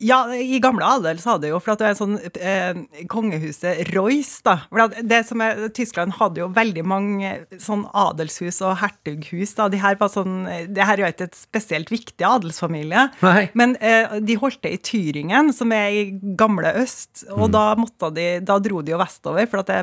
[0.01, 2.79] Ja, i gamle adel sa det jo, for at det er sånn eh,
[3.11, 4.55] kongehuset Royce, da.
[4.71, 9.69] For at det som er, Tyskland hadde jo veldig mange sånn adelshus og hertughus, da.
[9.71, 10.41] De her var sånn,
[10.73, 13.07] det her er jo ikke et spesielt viktig adelsfamilie.
[13.21, 13.47] Nei.
[13.53, 16.03] Men eh, de holdt det i Tyringen, som er i
[16.39, 17.51] gamle øst, og Mm.
[17.53, 19.81] da, måtte de, da dro de jo vestover, for at det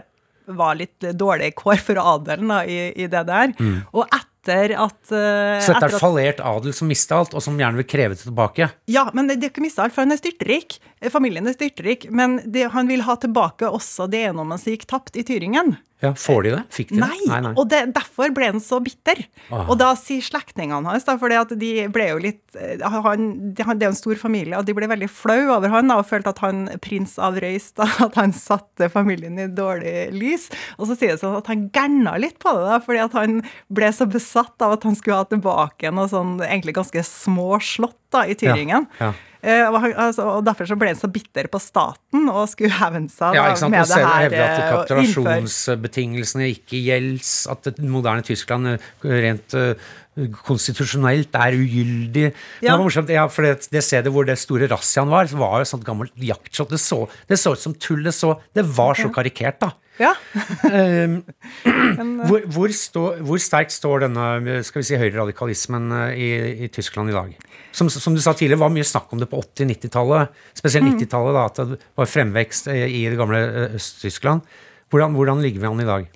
[0.58, 3.52] var litt dårlige kår for adelen da, i, i det der.
[3.92, 5.64] Og etter at eh, Mm.
[5.64, 8.70] Så dette er fallert adel som mista alt, og som gjerne vil kreve det tilbake?
[8.90, 10.78] ja, men det, har ikke mista alt, for han er styrtrik.
[11.12, 15.18] Familien er styrtrik, men det, han vil ha tilbake også det eiendommen som gikk tapt
[15.18, 15.76] i Tyringen.
[16.00, 16.60] Ja, Får de det?
[16.70, 17.28] Fikk de Nei, det?
[17.30, 17.52] Nei, nei.
[17.58, 19.18] og det, derfor ble han så bitter.
[19.50, 19.64] Ah.
[19.66, 23.88] Og da sier slektningene hans, da, for de ble jo litt eh, han- Det er
[23.88, 26.68] en stor familie, og de ble veldig flau over han da, og følte at han
[26.84, 30.48] prins av Røys da, at han satte familien i dårlig lys.
[30.78, 33.40] Og så sier det sånn at han gærna litt på det, da, fordi at han
[33.68, 37.98] ble så besatt av at han skulle ha tilbake noe sånn egentlig ganske små slott
[38.14, 38.86] da, i Tyringen.
[39.00, 39.14] Ja, ja.
[39.38, 43.06] Eh, og, altså, og derfor så ble han så bitter på staten og skulle hevne
[43.12, 43.70] seg Ja, ikke sant?
[43.70, 44.24] med Og det her.
[44.24, 49.54] hevde at eh, kapitulasjonsbetingelsene ikke gjelds, at det moderne Tyskland eh, rent
[50.42, 52.24] konstitusjonelt er ugyldig.
[52.60, 55.66] Det var morsomt, ja, for det, det stedet hvor det store razziaen var, var jo
[55.66, 56.72] et sånt gammelt jaktshot.
[56.74, 58.02] Det så, det så ut som tull.
[58.06, 59.70] Det, så, det var så karikert, da.
[59.98, 60.12] Ja.
[60.70, 61.20] Ehm,
[62.28, 66.28] hvor, hvor, stå, hvor sterkt står denne skal vi si, høyreradikalismen eh, i,
[66.66, 67.32] i Tyskland i dag?
[67.74, 70.38] Som, som du sa tidligere, var mye snakk om det på 80-, 90-tallet.
[70.56, 74.46] Spesielt 90-tallet, da, at det var fremvekst eh, i det gamle eh, Øst-Tyskland.
[74.88, 76.08] Hvordan, hvordan ligger vi an i dag?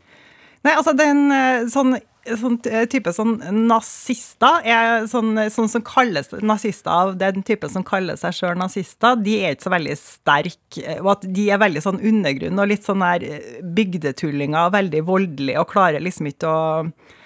[0.63, 1.97] Nei, altså den eh, sånn,
[2.39, 8.19] sånn type sånn nazister er sånn, sånn som kalles nazister av den type som kaller
[8.21, 10.99] seg sjøl nazister, de er ikke så veldig sterke.
[11.01, 15.63] Og at de er veldig sånn undergrunn og litt sånn der eh, bygdetullinger, veldig voldelige
[15.63, 17.19] og klarer liksom ikke å Eh,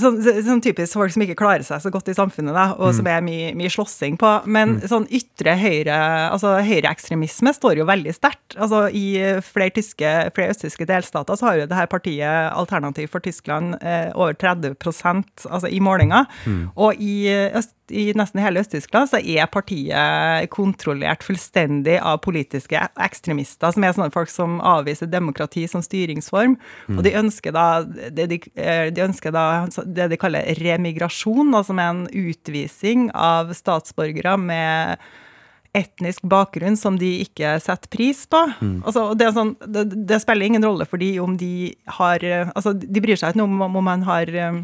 [0.00, 3.08] Sånn, sånn typisk folk som ikke klarer seg så godt i samfunnet, da, og som
[3.10, 4.30] er mye, mye slåssing på.
[4.50, 5.96] Men sånn ytre høyre,
[6.32, 8.56] altså høyreekstremisme står jo veldig sterkt.
[8.56, 13.24] Altså, I flere, tyske, flere østtyske delstater så har jo det her partiet Alternativ for
[13.24, 16.28] Tyskland eh, over 30% altså i målinger.
[16.74, 23.74] Og i, øst, i nesten hele Øst-Tyskland så er partiet kontrollert fullstendig av politiske ekstremister,
[23.74, 26.56] som er sånne folk som avviser demokrati som styringsform.
[26.96, 31.62] Og de ønsker da det de, eh, de ønsker da det de kaller remigrasjon, da,
[31.66, 35.04] som er en utvising av statsborgere med
[35.74, 38.40] etnisk bakgrunn som de ikke setter pris på.
[38.86, 42.50] Altså, det, er sånn, det, det spiller ingen rolle for de om de har eh,
[42.54, 44.62] altså, De bryr seg ikke om om man har eh,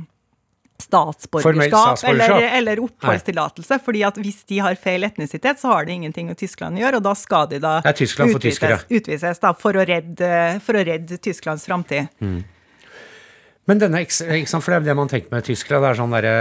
[0.85, 2.37] statsborgerskap, statsborgerskap.
[2.37, 3.81] eller, eller oppholdstillatelse.
[3.85, 7.01] fordi at hvis de har feil etnisitet, så har det ingenting med Tyskland å gjøre,
[7.01, 10.33] og da skal de da for utvises da, for, å redde,
[10.65, 12.11] for å redde Tysklands framtid.
[13.69, 16.37] Men denne, for det er det man tenker med Tyskland, det er sånn derre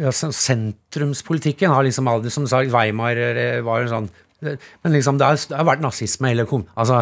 [0.00, 4.08] ja, Sentrumspolitikken har liksom aldri, som sa Weimar eh, var en sånn
[4.44, 7.00] men liksom, det har, det har vært nazisme hele altså,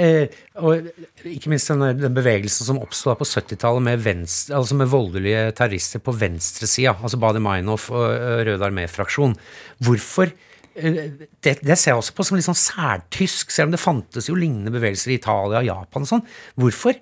[0.00, 0.88] eh, Og
[1.28, 4.08] ikke minst den, den bevegelsen som oppsto på 70-tallet med,
[4.54, 8.06] altså med voldelige terrorister på venstresida, altså Badi Meinhof og
[8.46, 9.36] Røde armé-fraksjon.
[9.84, 11.02] Hvorfor eh,
[11.42, 14.38] det, det ser jeg også på som litt sånn særtysk, selv om det fantes jo
[14.38, 16.26] lignende bevegelser i Italia og Japan og sånn.
[16.60, 16.96] Hvorfor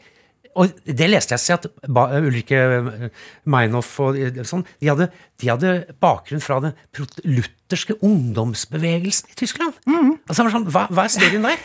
[0.54, 1.68] og det leste jeg at
[2.20, 2.58] Ulrikke
[3.50, 5.08] Meinhof og sånn, de hadde,
[5.42, 6.76] de hadde bakgrunn fra den
[7.26, 9.74] lutherske ungdomsbevegelsen i Tyskland.
[10.28, 11.64] Altså, det var sånn, hva, hva er storyen der?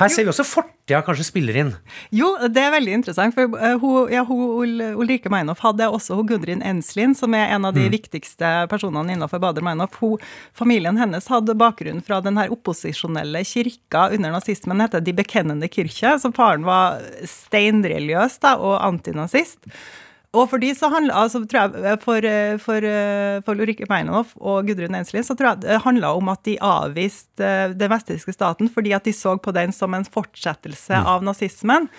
[0.00, 1.70] Her ser vi også fortida kanskje spiller inn.
[2.14, 6.28] Jo, det er veldig interessant, for eh, hun, ja, hun, Ulrike Meinhof hadde også hun
[6.32, 9.96] Gudrun Enslin, som er en av de viktigste personene innenfor Bader Meinhof.
[10.02, 15.70] Hun, familien hennes hadde bakgrunn fra den her opposisjonelle kirka under nazismen, heter De Bekennende
[15.70, 16.16] kirke.
[16.18, 19.60] så faren var steinreligiøs da, og antinazist.
[20.30, 24.36] Og for de så handla, altså, tror jeg, for, eh, for, eh, for Ulrikke Meinhof
[24.38, 28.36] og Gudrun Enslin så tror jeg det handla om at de avviste eh, den vesttyske
[28.36, 31.90] staten fordi at de så på den som en fortsettelse av nazismen.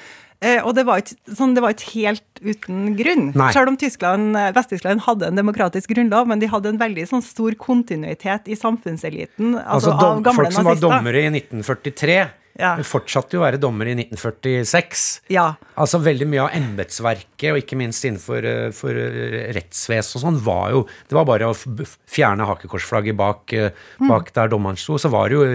[0.42, 3.28] Eh, og det var, ikke, sånn, det var ikke helt uten grunn.
[3.38, 3.52] Nei.
[3.54, 7.22] Selv om Tyskland, eh, Vest-Tyskland hadde en demokratisk grunnlov, men de hadde en veldig sånn,
[7.22, 9.60] stor kontinuitet i samfunnseliten.
[9.60, 12.18] Altså, Altså, dom, folk som var dommere i 1943,
[12.62, 12.76] Ja.
[12.86, 15.06] fortsatte jo å være dommer i 1946.
[15.34, 15.48] Ja.
[15.76, 20.40] Altså Veldig mye av embetsverket, og ikke minst innenfor eh, for eh, rettsvesen og sånn,
[20.46, 23.56] var jo Det var bare å fjerne hakekorsflagget bak,
[24.02, 24.34] bak mm.
[24.38, 25.46] der dommeren sto, så var det jo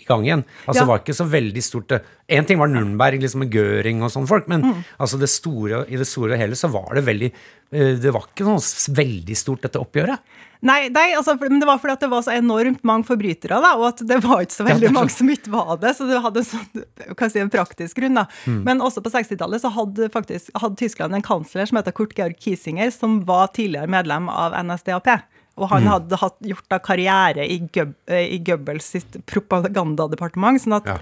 [0.00, 0.44] i gang igjen.
[0.64, 0.84] Altså Ja.
[0.84, 4.28] Det var ikke så veldig stort Én ting var Nürnberg, liksom med Göring og sånne
[4.30, 4.62] folk, men
[4.96, 8.24] altså det store, i det store og hele så var det veldig eh, Det var
[8.30, 8.62] ikke noe
[8.96, 10.22] veldig stort, dette oppgjøret.
[10.64, 13.74] Nei, nei altså, men det var fordi at det var så enormt mange forbrytere, da,
[13.76, 15.92] og at det var ikke så veldig ja, mange som ikke var det.
[15.98, 18.16] Så det hadde en sånn, si, en praktisk grunn.
[18.16, 18.24] da.
[18.48, 22.40] Men også på 60-tallet så hadde, faktisk, hadde Tyskland en kansler som heter Kurt Georg
[22.40, 25.12] Kiesinger, som var tidligere medlem av NSDAP.
[25.56, 30.60] Og han hadde hatt, gjort da karriere i, Goeb, eh, i Goebbels sitt propagandadepartement.
[30.60, 30.98] sånn at Ja.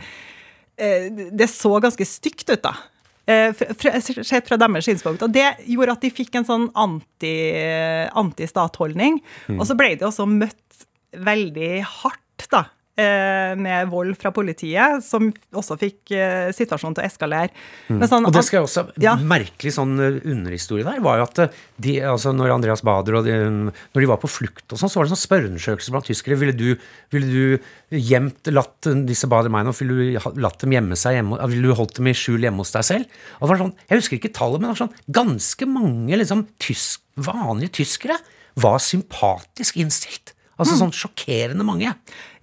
[0.78, 2.74] eh, det så ganske stygt ut, da.
[3.26, 5.22] Eh, Sett fra deres synspunkt.
[5.22, 9.20] Og det gjorde at de fikk en sånn anti- anti-statholdning.
[9.50, 12.64] Og så ble de også møtt veldig hardt, da.
[13.00, 17.52] Eh, med vold fra politiet, som også fikk eh, situasjonen til å eskalere.
[17.88, 17.98] Mm.
[18.00, 19.14] Men sånn Og det skal jeg også, Ja.
[19.16, 23.36] merkelig sånn eh, underhistorie der, var jo at de, altså når Andreas Bader og de,
[23.72, 26.38] når de var på flukt og sånn, så var det sånn spørreundersøkelse blant tyskere.
[26.40, 26.68] Ville du,
[27.14, 31.78] ville du gjemt, latt disse Bader-Meinhof, ville du latt dem gjemme seg hjemme, ville du
[31.78, 33.18] holdt dem i skjul hjemme hos deg selv?
[33.40, 36.46] Og det var sånn, jeg husker ikke tallet, men det var sånn, ganske mange liksom,
[36.62, 38.16] tysk, vanlige tyskere
[38.60, 40.34] var sympatisk innstilt.
[40.60, 41.94] Altså sånn sjokkerende mange.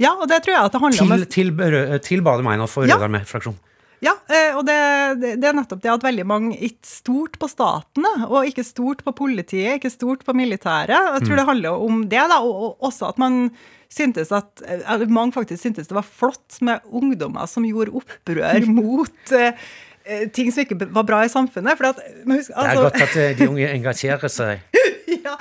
[0.01, 2.87] Ja, og det tror jeg at det handler om Til, til, til Bade Meinhof og
[2.89, 2.97] Ja.
[2.97, 3.59] Rød Armé-fraksjonen.
[3.99, 4.75] Ja, eh, og det,
[5.19, 9.11] det, er nettopp det at veldig mange ikke stort på staten, og ikke stort på
[9.17, 10.93] politiet, ikke stort på militæret.
[10.95, 13.49] Jeg tror det handler om det, da, og, og også at man
[13.91, 19.33] syntes at eller Mange faktisk syntes det var flott med ungdommer som gjorde opprør mot
[19.35, 19.57] eh,
[20.05, 21.75] eh, ting som ikke var bra i samfunnet.
[21.79, 24.63] For at, men altså, Det er altså- godt at eh, de unge engasjerer seg.
[25.29, 25.35] ja,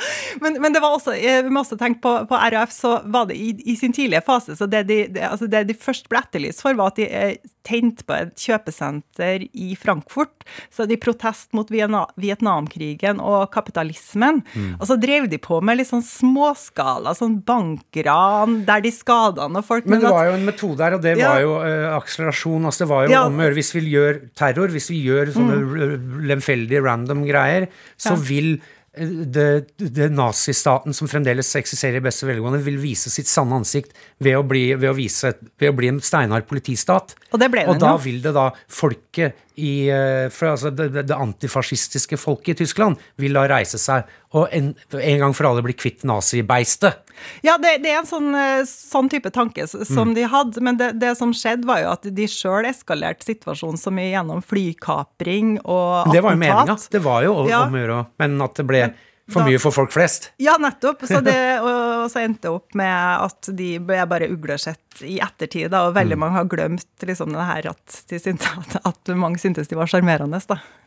[0.45, 3.29] men, men det var også, eh, vi må også tenke på, på RAF, så var
[3.31, 6.23] det i, i sin tidlige fase, så det de, det, altså det de først ble
[6.23, 11.69] etterlyst for, var at de eh, på et kjøpesenter i Frankfurt, så de protest mot
[11.69, 14.41] Vietnamkrigen og kapitalismen.
[14.55, 14.71] Mm.
[14.79, 19.67] Og så drev de på med litt sånn småskala, sånn bankran, der de skada noen
[19.67, 19.85] folk.
[19.85, 21.35] Men det at- var jo en metode her, og det Ja.
[21.35, 22.65] var jo eh, akselerasjon.
[22.65, 23.27] altså Det var jo Ja.
[23.27, 26.27] om å gjøre hvis vi gjør terror, hvis vi gjør sånne mm.
[26.27, 28.17] lemfeldige, random greier, så Ja.
[28.17, 28.61] vil
[28.99, 34.39] det, det nazistaten som fremdeles eksisterer i beste velgående, vil vise sitt sanne ansikt ved
[34.39, 37.15] å bli, ved å vise, ved å bli en steinhard politistat.
[37.33, 40.91] Og det ble den Og da vil det da folket i eh, for, altså det,
[40.95, 44.07] det, det antifascistiske folket i Tyskland vil da reise seg
[44.37, 47.08] og en, en gang for alle bli kvitt nazibeistet.
[47.43, 50.15] Ja, det, det er en sånn, eh, sånn type tanke som Mm.
[50.15, 53.91] de hadde, men det, det som skjedde var jo at de sjøl eskalerte situasjonen så
[53.95, 56.13] mye gjennom flykapring og attentat.
[56.13, 56.79] Det var jo meninga.
[56.91, 57.63] Det var jo å- Ja.
[57.67, 58.95] om å gjøre, men at det ble
[59.29, 60.31] for mye for folk flest.
[60.39, 61.03] Ja, nettopp.
[61.05, 65.19] Så det, og, og så endte det opp med at de ble bare uglesett i
[65.21, 66.19] ettertid, da, og veldig Mm.
[66.19, 69.87] mange har glemt liksom det her at, de syntes, at, at mange syntes de var
[69.87, 70.41] sjarmerende.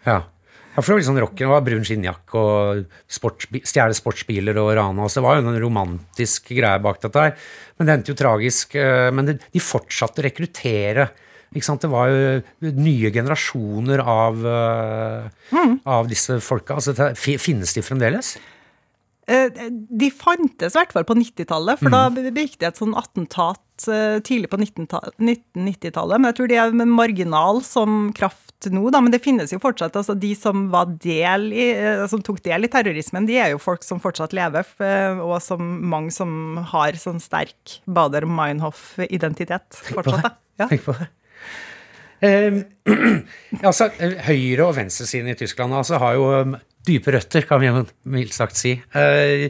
[0.07, 0.23] Ja.
[0.71, 2.85] Ja, for det var litt sånn rocken, det var brun skinnjakke og
[3.67, 5.17] stjele sportsbiler og rane oss.
[5.17, 7.33] Det var jo en romantisk greie bak dette her.
[7.77, 8.75] Men det endte jo tragisk.
[8.79, 11.09] eh, Men de fortsatte å rekruttere.
[11.53, 11.81] Ikke sant?
[11.83, 14.35] Det var jo nye generasjoner av,
[15.51, 15.81] mm.
[15.85, 16.77] av disse folka.
[16.79, 18.37] Altså, finnes de fremdeles?
[19.27, 21.91] Eh, De fantes i hvert fall på 90-tallet, for Mm.
[21.91, 26.19] da begikk det et sånn attentat eh, tidlig på 1990-tallet.
[26.19, 29.01] Men jeg tror de er marginal som kraft nå, da.
[29.01, 29.95] Men det finnes jo fortsatt.
[29.97, 33.61] altså De som var del i, eh, som tok del i terrorismen, de er jo
[33.61, 40.21] folk som fortsatt lever, eh, og som mange som har sånn sterk Bader-Meinhof-identitet fortsatt.
[40.27, 40.35] da.
[40.61, 40.67] Ja.
[40.69, 41.09] Tenk på det.
[42.21, 42.53] Eh,
[43.67, 46.55] altså, eh, høyre- og venstresiden i Tyskland altså, har jo um,
[46.87, 47.71] dype røtter, kan vi
[48.15, 48.73] mildt sagt si.
[48.97, 49.47] Eh,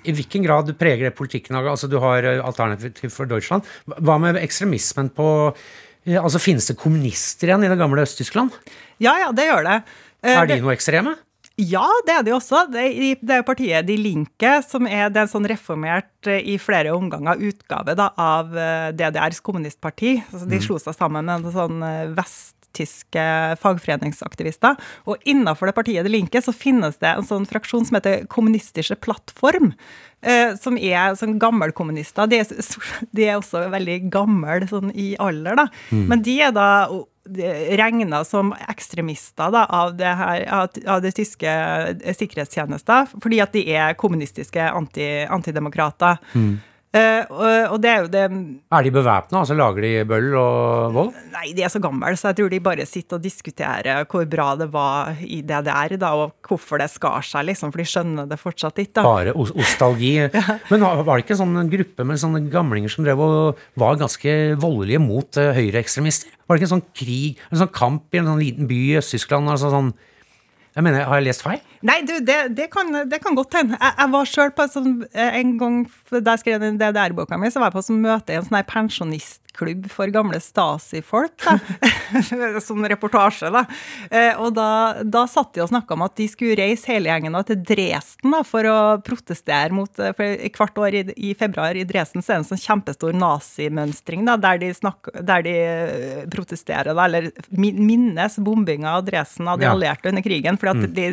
[0.00, 1.58] I hvilken grad preger det politikken?
[1.60, 3.66] Altså, du har eh, Alternativ for Deutschland.
[3.86, 8.56] Hva med ekstremismen på eh, altså, Finnes det kommunister igjen i det gamle Øst-Tyskland?
[9.02, 9.78] ja, ja, det gjør det.
[10.24, 11.16] Er de noe ekstreme?
[11.60, 12.64] Ja, det er de også.
[12.72, 17.38] Det er, partiet De Linke, som er det er en sånn reformert i flere omganger
[17.46, 18.50] utgave da, av
[18.96, 20.16] DDRs kommunistparti.
[20.32, 22.10] Altså, de slo seg sammen med en sånn eh,
[22.74, 24.76] vesttyske fagforeningsaktivister.
[25.06, 28.96] Og innenfor det partiet De Linke så finnes det en sånn fraksjon som heter Kommunistische
[28.96, 29.74] Plattform.
[30.22, 32.26] eh, Som er sånn gammelkommunister.
[32.26, 32.42] De,
[33.12, 35.68] de er også veldig gamle sånn i alder, da.
[35.90, 36.88] Men de er da
[37.24, 40.44] regna som ekstremister da, av, det her,
[40.86, 41.48] av, det tyske
[42.18, 46.18] sikkerhetstjenester, fordi at de er kommunistiske anti, antidemokrater.
[46.34, 49.40] Eh, og, og det er jo det Er de bevæpna?
[49.40, 51.10] Altså lager de bøll og vold?
[51.34, 54.52] Nei, de er så gamle, så jeg tror de bare sitter og diskuterer hvor bra
[54.60, 58.38] det var i DDR, da, og hvorfor det skar seg, liksom, for de skjønner det
[58.40, 59.00] fortsatt ikke.
[59.00, 59.06] da.
[59.06, 60.14] Bare ostalgi.
[60.38, 60.58] ja.
[60.70, 64.38] Men var det ikke en sånn gruppe med sånne gamlinger som drev og var ganske
[64.62, 66.34] voldelige mot uh, høyreekstremister?
[66.44, 68.98] Var det ikke en sånn krig, en sånn kamp i en sånn liten by i
[69.00, 69.50] Øst-Tyskland?
[69.50, 69.94] Altså sånn,
[70.74, 71.62] jeg mener, Har jeg lest feil?
[71.86, 73.78] Nei, du, det, det, kan, det kan godt hende.
[73.78, 77.62] Jeg, jeg var sjøl på sånn, en gang da jeg skrev den DDR-boka mi, så
[77.62, 78.66] var jeg på et møte i en sånn her
[79.54, 81.44] pensjonistklubb for gamle Stasi-folk.
[82.62, 83.64] sånn reportasje, da.
[84.10, 87.36] Eh, Og da, da satt de og snakka om at de skulle reise hele gjengen
[87.46, 91.84] til Dresden da, for å protestere mot eh, For hvert år i, i februar i
[91.84, 96.24] Dresden så er det en sånn kjempestor nazimønstring da, der de, snakker, der de eh,
[96.32, 100.58] protesterer, da, eller minnes bombinga av Dresden av de allierte under krigen.
[100.58, 101.08] fordi at de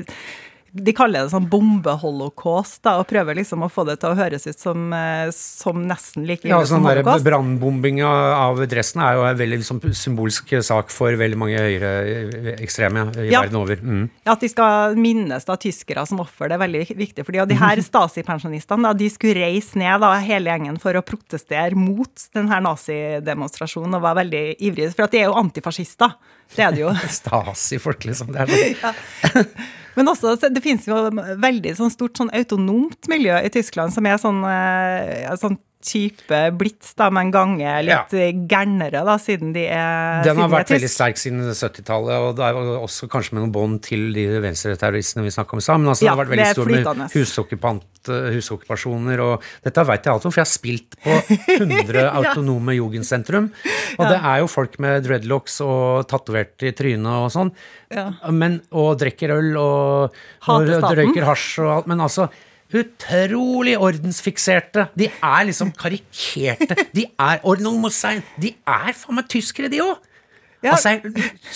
[0.73, 4.45] de kaller det sånn bombeholocaust, da, og prøver liksom å få det til å høres
[4.47, 7.25] ut som, eh, som nesten like Ja, ille som sånn der holocaust.
[7.25, 13.29] Brannbombing av Dresden er jo en veldig liksom, symbolsk sak for veldig mange høyreekstreme i
[13.31, 13.41] Ja.
[13.43, 13.75] verden over.
[13.75, 14.09] Mm.
[14.25, 17.25] Ja, At de skal minnes da tyskere som offer, det er veldig viktig.
[17.41, 22.09] og de her Stasi-pensjonistene de skulle reise ned da, hele gjengen for å protestere mot
[22.33, 24.93] denne nazidemonstrasjonen og var veldig ivrige.
[24.95, 26.15] For at de er jo antifascister.
[26.55, 26.89] Det er det jo.
[27.19, 28.31] Stasi-folk, liksom.
[28.31, 29.45] Det er sånn.
[29.97, 30.97] Men også, det finnes jo
[31.41, 36.93] veldig sånn stort sånn autonomt miljø i Tyskland som er sånn, eh, sånn type blitz,
[36.97, 38.31] da, men gange litt Ja.
[38.47, 42.53] gærnere, da, siden de er Den har vært veldig sterk siden 70-tallet, og det er
[42.81, 45.79] også kanskje med noen bånd til de venstreterroristene vi snakka om i stad.
[45.81, 50.03] Men altså, Ja, det har vært veldig stor med husokkupant, eh, husokkupasjoner, og dette vet
[50.05, 51.17] jeg alt om, for jeg har spilt på
[51.57, 53.51] 100 autonome jugendsentrum.
[53.99, 57.51] Og det er jo folk med dreadlocks og tatovert i trynet og sånn,
[57.91, 58.09] Ja.
[58.31, 60.13] men, og drikker øl og,
[60.47, 61.87] og røyker hasj og alt.
[61.91, 62.29] Men altså
[62.71, 64.87] Utrolig ordensfikserte.
[64.97, 66.77] De er liksom karikerte.
[66.95, 68.23] De er Ordnung muss sein.
[68.39, 70.07] De er faen meg tyskere, de òg!
[70.61, 70.75] Ja.
[70.75, 70.93] Altså,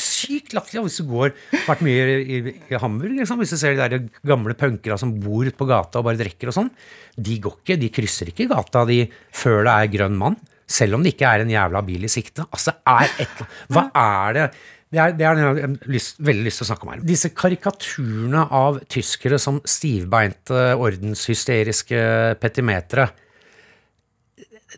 [0.02, 0.88] sykt latterlig.
[0.88, 1.36] Hvis du går
[1.68, 5.14] vært mye i, i, i Hamburg, liksom, hvis du ser de der gamle punkere som
[5.22, 6.72] bor ute på gata og bare drikker og sånn,
[7.14, 9.04] de går ikke, de krysser ikke gata de
[9.36, 10.40] før det er grønn mann.
[10.66, 12.48] Selv om det ikke er en jævla bil i sikte.
[12.50, 14.48] Altså, er et, hva er det
[14.94, 17.04] det er, det er jeg har lyst, veldig lyst til å snakke om her.
[17.10, 22.02] Disse karikaturene av tyskere som stivbeinte, ordenshysteriske
[22.40, 23.10] petimetere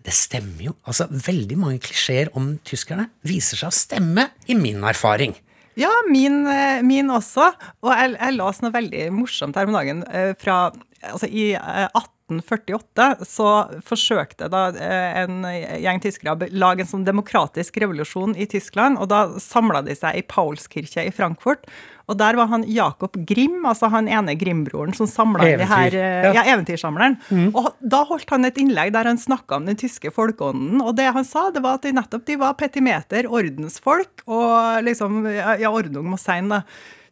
[0.03, 0.73] det stemmer jo.
[0.87, 5.35] Altså, Veldig mange klisjeer om tyskerne viser seg å stemme, i min erfaring.
[5.77, 7.51] Ja, min, eh, min også.
[7.85, 10.03] Og jeg, jeg las noe veldig morsomt her om dagen.
[10.09, 10.71] eh, Fra,
[11.11, 11.87] altså I eh,
[12.27, 13.49] 1848 så
[13.87, 18.99] forsøkte da eh, en gjeng tyskere å lage en sånn demokratisk revolusjon i Tyskland.
[18.99, 21.67] Og da samla de seg i Paulskirche i Frankfurt.
[22.07, 26.27] Og der var han Jakob Grimm, altså han ene Grimm-broren som samla de her eh,
[26.29, 26.35] ja.
[26.39, 27.17] ja, eventyrsamleren.
[27.51, 30.79] Og da holdt han et innlegg der han snakka om den tyske folkeånden.
[30.83, 35.25] Og det han sa, det var at de nettopp de var petimeter, ordensfolk, og liksom
[35.27, 36.63] ja ordnung må sein, da.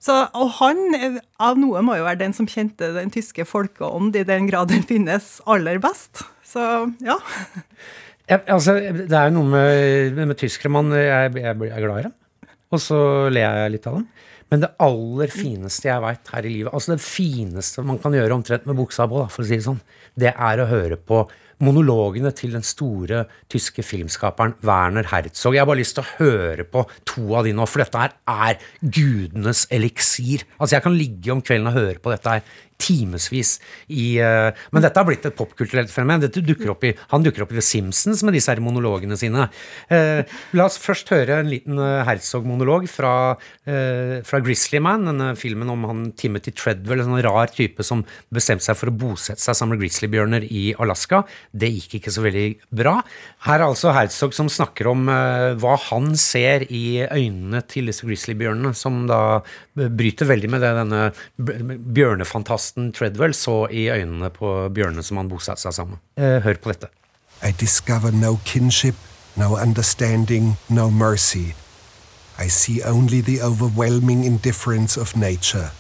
[0.04, 0.82] Så, og han,
[1.42, 4.86] av noe, må jo være den som kjente den tyske folkeånd i den grad den
[4.88, 6.26] finnes, aller best.
[6.46, 6.62] Så
[7.06, 7.18] ja.
[8.30, 12.04] ja altså, det er jo noe med, med tyskere man jeg, jeg, jeg er glad
[12.04, 12.16] i dem.
[12.74, 13.00] Og så
[13.34, 14.08] ler jeg litt av dem.
[14.54, 18.36] Men det aller fineste jeg veit her i livet, altså det fineste man kan gjøre
[18.36, 19.82] omtrent med buksa på, da, for å si det sånn,
[20.22, 21.24] det er å høre på
[21.64, 25.56] monologene til den store tyske filmskaperen Werner Herzog.
[25.56, 28.16] Jeg har bare lyst til å høre på to av de nå, for dette her
[28.28, 30.46] er gudenes eliksir.
[30.60, 33.56] Altså, jeg kan ligge om kvelden og høre på dette her timevis
[33.88, 36.26] i uh, Men dette har blitt et popkulturelt fenomen.
[36.26, 39.48] Dukker i, han dukker opp i The Simpsons med disse her monologene sine.
[39.88, 40.22] Uh,
[40.58, 43.14] la oss først høre en liten eh, Herzog-monolog fra,
[43.66, 48.04] fra Grizzly Man, denne filmen om han Timothy Treadwell, en sånn rar type som
[48.34, 51.24] bestemte seg for å bosette seg sammen med grizzlybjørner i Alaska.
[51.56, 52.98] Det gikk ikke så veldig bra.
[53.46, 58.04] Her er altså Herzog som snakker om eh, hva han ser i øynene til disse
[58.04, 59.40] grizzlybjørnene, som da
[59.74, 61.06] bryter veldig med det denne
[61.96, 66.06] bjørnefantasten Treadwell så i øynene på bjørnene som han bosatte seg sammen med.
[66.20, 66.92] Eh, hør på dette.
[67.44, 68.96] I discover no kinship,
[69.36, 71.54] no understanding, no mercy.
[72.38, 75.72] I see only the overwhelming indifference of nature.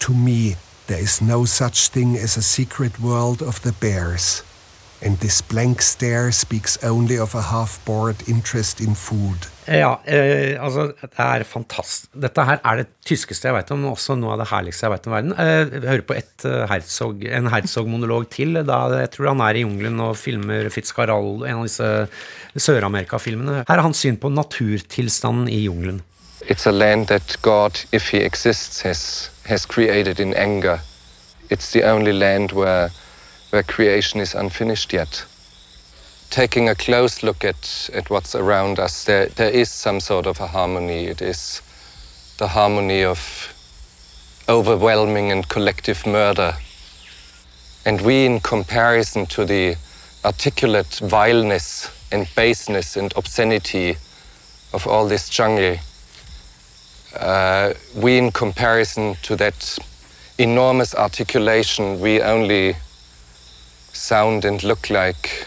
[0.00, 0.56] To me,
[0.86, 4.42] there is no such thing as a secret world of the bears.
[5.04, 9.50] And this blank stare speaks only of a half bored interest in food.
[9.68, 12.08] Ja, eh, altså, det er fantastisk.
[12.22, 14.94] Dette her er det tyskeste jeg vet om, men også noe av det herligste jeg
[14.94, 15.34] vet om verden.
[15.40, 18.56] Eh, jeg hører på et, uh, Herzog, en Herzog-monolog til.
[18.64, 21.92] Da, jeg tror han er i jungelen og filmer Fitzcarral, en av disse
[22.56, 23.62] Sør-Amerika-filmene.
[23.68, 26.00] Her er hans syn på naturtilstanden i jungelen.
[26.48, 30.80] It's a land that God, if he exists, has, has created in anger.
[31.50, 32.90] It's the only land where,
[33.54, 35.24] where creation is unfinished yet.
[36.28, 40.40] Taking a close look at, at what's around us, there, there is some sort of
[40.40, 41.04] a harmony.
[41.04, 41.62] It is
[42.38, 43.54] the harmony of
[44.48, 46.56] overwhelming and collective murder.
[47.86, 49.76] And we, in comparison to the
[50.24, 53.98] articulate vileness and baseness and obscenity
[54.72, 55.76] of all this jungle,
[57.20, 59.78] uh, we, in comparison to that
[60.38, 62.74] enormous articulation, we only
[63.94, 65.46] sound and look like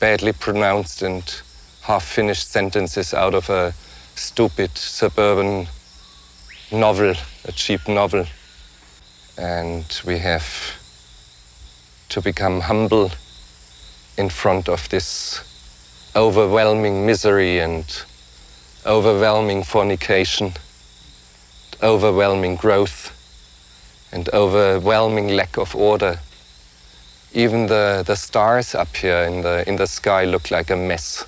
[0.00, 1.40] badly pronounced and
[1.82, 3.72] half finished sentences out of a
[4.16, 5.66] stupid suburban
[6.70, 7.14] novel,
[7.44, 8.26] a cheap novel.
[9.38, 10.46] And we have
[12.10, 13.10] to become humble
[14.16, 15.42] in front of this
[16.14, 17.84] overwhelming misery and
[18.86, 20.52] overwhelming fornication,
[21.82, 23.10] overwhelming growth,
[24.12, 26.20] and overwhelming lack of order.
[27.34, 31.26] Even the, the stars up here in the, in the sky look like a mess.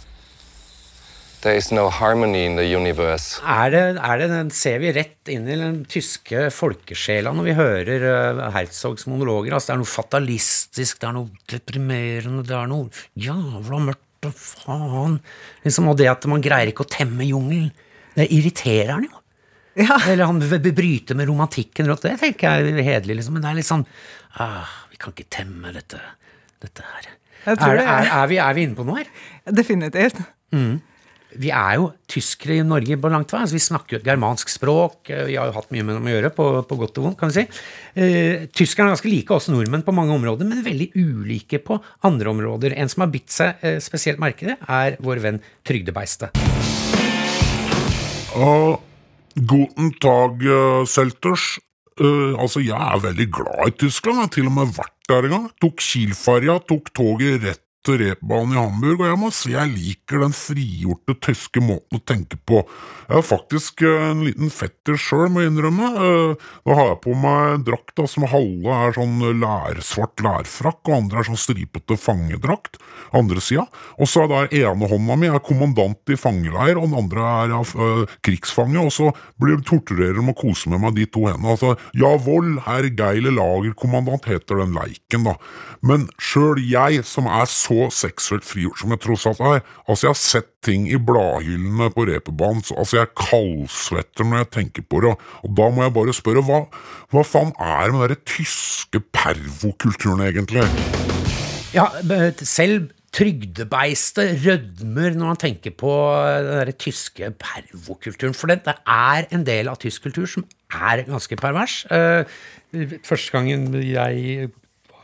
[1.42, 3.40] There is no harmony in the universe.
[3.42, 7.57] Er det, er det den, ser vi rett inn i den tyske folkesjela når vi
[7.59, 9.54] hører uh, Herzogs monologer?
[9.54, 14.40] Altså, det er noe fatalistisk, det er noe deprimerende, det er noe jævla mørkt og
[14.40, 15.20] faen.
[15.66, 17.70] Liksom, og det at man greier ikke å temme jungelen,
[18.16, 19.22] det irriterer han jo.
[19.76, 19.98] Ja.
[20.09, 23.36] Eller han bryter med romantikken rundt Det tenker jeg er hederlig, liksom.
[23.36, 23.84] Men det er litt sånn
[24.40, 26.01] ah, Vi kan ikke temme dette,
[26.64, 27.12] dette her.
[27.47, 27.86] Jeg tror Er, det.
[27.86, 29.11] er, er, vi, er vi inne på noe her?
[29.53, 30.22] Definitivt.
[31.36, 33.42] Vi er jo tyskere i Norge på langt vei.
[33.44, 35.11] Altså, vi snakker jo et germansk språk.
[35.12, 37.18] eh, Vi har jo hatt mye med dem å gjøre, på, på godt og vondt,
[37.20, 37.61] kan vi si.
[38.01, 41.76] Eh, tyskerne er ganske like oss nordmenn på mange områder, men veldig ulike på
[42.09, 42.72] andre områder.
[42.80, 46.32] En som har bitt seg eh, spesielt merke i det, er vår venn Trygdebeistet.
[48.32, 48.78] Uh,
[49.36, 51.59] guten Tag, uh, Selters.
[51.97, 54.18] Uh, altså, jeg er veldig glad i Tyskland.
[54.18, 55.47] Jeg har til og med vært der en gang.
[55.62, 60.24] Tok Kiel-ferja, tok toget rett til Reeperbahn i Hamburg, og jeg må si jeg liker
[60.24, 62.62] den frigjorte tyske måten å tenke på.
[63.07, 65.93] Jeg har faktisk uh, en liten fetter sjøl, må jeg innrømme.
[66.66, 71.28] Da har jeg på meg drakt som halve er sånn lærsvart lærfrakk, og andre er
[71.30, 72.80] sånn stripete fangedrakt.
[73.16, 73.66] Andre sida.
[74.01, 77.55] Og så er der ene hånda mi er kommandant i fangeleir, og den andre er
[77.57, 81.55] uh, krigsfange, og så blir torturerer de og koser med meg de to hendene.
[81.55, 85.37] Altså, Jawohl, herr Geile lagerkommandant heter den leiken, da.
[85.87, 90.12] Men sjøl jeg, som er så seksuelt frigjort som jeg tross alt er, altså jeg
[90.12, 95.05] har sett ting i bladhyllene på reperbanen, så altså jeg kaldsvetter når jeg tenker på
[95.05, 96.61] det, og da må jeg bare spørre, hva,
[97.14, 100.66] hva faen er det med den tyske pervokulturen egentlig?
[101.77, 101.91] Ja,
[102.41, 105.93] selv trygdebeistet rødmer når man tenker på
[106.45, 108.37] den der tyske pervokulturen.
[108.37, 111.85] For det, er en del av tysk kultur som er ganske pervers.
[111.91, 112.24] Eh,
[113.07, 114.51] Første gangen jeg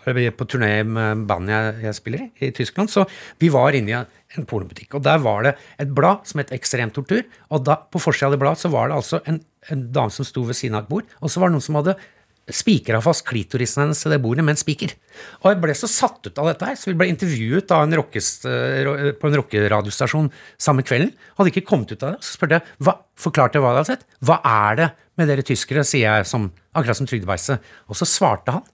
[0.03, 3.07] på turné med bandet jeg, jeg spiller i, i Tyskland, så
[3.43, 6.91] vi var inne i en pornobutikk, og der var det et blad som het Ekstrem
[6.95, 7.23] tortur,
[7.53, 10.27] og da, på forsida av det bladet så var det altså en, en dame som
[10.27, 11.97] sto ved siden av et bord, og så var det noen som hadde
[12.51, 14.93] spikra fast klitorisen hennes til det bordet med en spiker.
[15.43, 18.47] Og jeg ble så satt ut av dette her, så vi ble intervjuet en rockest,
[18.51, 21.13] eh, på en rockeradiostasjon samme kvelden.
[21.39, 22.27] Hadde ikke kommet ut av det.
[22.27, 24.07] Så spurte jeg hva, forklarte jeg hva jeg hadde sett.
[24.27, 24.91] Hva er det
[25.21, 27.63] med dere tyskere, sier jeg som, akkurat som trygdebeistet.
[27.89, 28.67] Og så svarte han.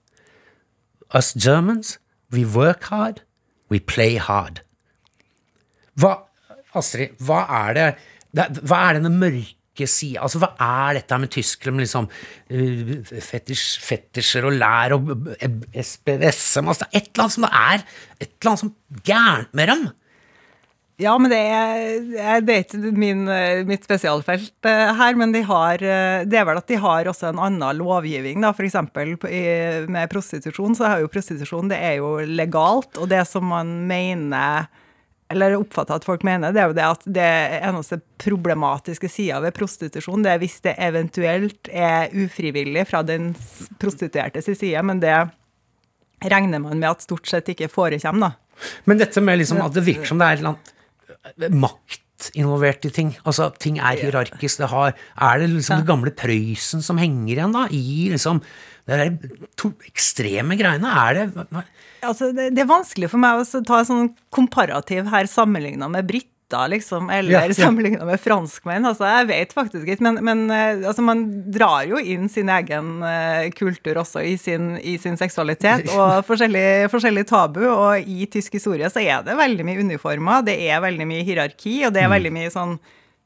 [1.13, 1.97] Us Germans,
[2.31, 3.21] we work hard,
[3.69, 4.61] we play hard.
[5.97, 6.19] Hva,
[6.77, 7.87] Astrid, hva er det,
[8.37, 12.91] Hva er denne mørke sida Altså, hva er dette med tyskere med liksom uh,
[13.25, 17.87] fetisj, fetisjer og lær og uh, SPSM altså, er et eller annet som det er
[18.19, 18.75] Et eller annet som
[19.09, 19.89] gærent med dem.
[20.99, 25.45] Ja, men det er, det er ikke min, eh, mitt spesialfelt eh, her, men de
[25.47, 28.41] har, eh, det er vel at de har også en annen lovgivning.
[28.43, 28.75] da, F.eks.
[29.87, 32.99] med prostitusjon, så er jo prostitusjon det er jo legalt.
[32.99, 34.67] Og det som man mener,
[35.31, 37.29] eller oppfatter at folk mener, det er jo det at det
[37.61, 43.29] eneste problematiske sida ved prostitusjon, det er hvis det eventuelt er ufrivillig fra den
[43.79, 45.15] prostituertes side, men det
[46.27, 48.67] regner man med at stort sett ikke forekommer, da.
[48.83, 50.75] Men dette med liksom at det virker som det er et eller annet
[51.37, 53.13] makt involvert i ting.
[53.23, 54.59] Altså, ting er hierarkisk.
[54.59, 57.67] Det har, er det liksom det gamle Prøysen som henger igjen, da?
[57.71, 58.41] I liksom
[58.89, 60.89] det to ekstreme greiene?
[60.89, 61.47] Er det
[62.01, 66.07] Altså, det, er vanskelig for meg å ta en sånn komparativ her sammenligna med
[66.49, 67.53] briter, liksom, eller Ja, ja.
[67.53, 68.85] sammenligna med franskmenn.
[68.85, 73.03] Altså, jeg vet faktisk ikke, men, men eh, altså, man drar jo inn sin egen
[73.03, 77.65] eh, kultur også i sin, i sin seksualitet, og forskjellig, forskjellig tabu.
[77.69, 81.85] Og i tysk historie så er det veldig mye uniformer, det er veldig mye hierarki,
[81.85, 82.79] og det er veldig mye sånn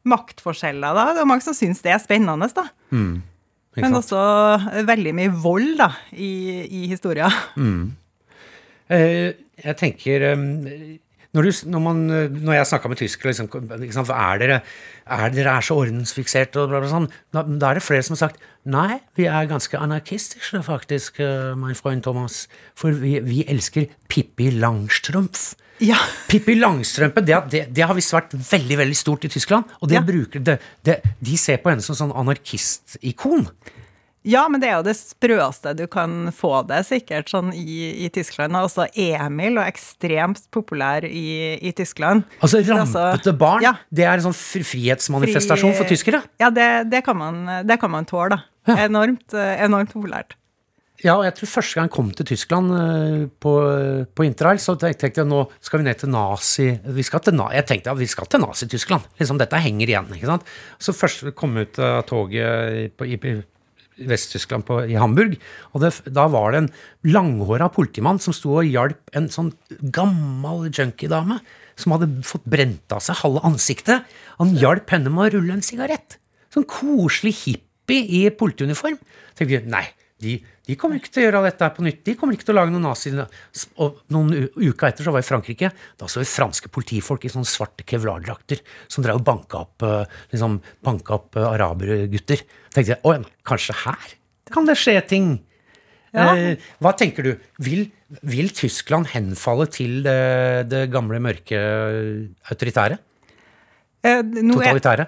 [0.05, 0.93] maktforskjeller.
[0.93, 1.13] da.
[1.13, 2.67] Det er mange som syns det er spennende, da.
[2.91, 3.21] Mm.
[3.79, 4.19] Men også
[4.85, 7.29] veldig mye vold da, i, i historia.
[7.57, 7.95] Mm.
[8.93, 10.43] jeg tenker eh,
[11.33, 13.49] når, du, når, man, eh, når jeg snakka med tyskere liksom,
[13.81, 14.59] liksom, er dere
[15.03, 18.15] er dere er så ordensfiksert, og bla, bla, sånn, da, da er det flere som
[18.15, 22.45] har sagt nei, vi er ganske anarkistiske, faktisk, min mein Freund Thomas.
[22.79, 25.49] For vi, vi elsker Pippi Langstrømf.
[25.83, 25.97] Ja.
[26.29, 29.65] Pippi Langstrømpe det, det, det har visst vært veldig veldig stort i Tyskland.
[29.81, 30.05] Og det Ja.
[30.05, 33.49] bruker, det, det, de ser på henne som sånn anarkistikon.
[34.23, 38.09] Ja, men det er jo det sprøeste du kan få det, sikkert, sånn i, i
[38.15, 38.55] Tyskland.
[38.55, 42.23] Også Emil, og ekstremt populær i, i Tyskland.
[42.39, 43.73] Altså Altså, Rampete barn, ja.
[43.91, 46.21] det er en sånn fri- frihetsmanifestasjon for tyskere.
[46.39, 48.41] Ja, det, det, kan, man, det kan man tåle, da.
[48.71, 48.85] Ja.
[48.87, 50.37] Enormt, enormt populært.
[51.03, 53.51] Ja, og jeg tror første gang jeg kom til Tyskland eh, på,
[54.15, 56.67] på interrail, så tenkte jeg nå skal vi ned til nazi...
[56.95, 59.09] Vi skal til, jeg tenkte at vi skal til Nazi-Tyskland.
[59.19, 60.07] Liksom, dette henger igjen.
[60.15, 60.47] ikke sant?
[60.79, 63.17] Så først vi kom ut av toget i- på, i,
[63.97, 65.35] Vest-Tyskland, i Hamburg.
[65.73, 66.71] Og det, da var det en
[67.13, 69.51] langhåra politimann som sto og hjalp en sånn
[69.93, 71.39] gammel junkiedame
[71.79, 74.07] som hadde fått brent av seg halve ansiktet.
[74.39, 76.17] Han hjalp henne med å rulle en sigarett.
[76.53, 78.99] Sånn koselig hippie i politiuniform.
[79.33, 79.85] tenkte vi, nei,
[80.21, 82.01] de, de kommer ikke til å gjøre dette her på nytt.
[82.07, 83.11] De kommer ikke til å lage noen nazi...
[83.83, 85.71] Og noen uker etter så var jeg i Frankrike.
[85.99, 90.19] Da så vi franske politifolk i sånne svarte kevlardrakter som drev og banka opp, eh,
[90.31, 92.45] liksom, banka opp eh, arabergutter.
[92.71, 94.13] tenkte jeg, å, kanskje her
[94.53, 95.33] kan det skje ting?
[96.13, 96.33] Ja.
[96.35, 97.31] Eh, hva tenker du?
[97.65, 97.87] Vil,
[98.21, 101.59] vil Tyskland henfalle til det, det gamle, mørke
[102.51, 102.99] autoritære?
[104.03, 105.07] Eh, Totalitære?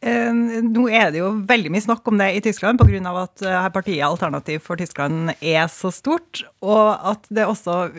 [0.00, 0.32] Eh,
[0.64, 3.10] Nå er det jo veldig mye snakk om det i Tyskland pga.
[3.20, 7.90] at eh, partiet Alternativ for Tyskland er så stort, og at det også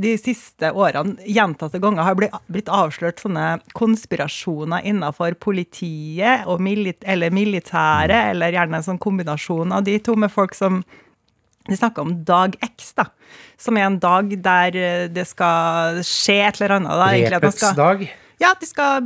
[0.00, 8.30] de siste årene gjentatte ganger har blitt, avslørt sånne konspirasjoner innenfor politiet milit eller militæret,
[8.32, 10.80] eller gjerne en sånn kombinasjon av de to, med folk som
[11.68, 13.06] de snakker om dag X, da,
[13.60, 16.92] som er en dag der eh, det skal skje et eller annet.
[16.96, 18.10] Da, egentlig Repets skal- dag?
[18.40, 19.04] Ja, at det skal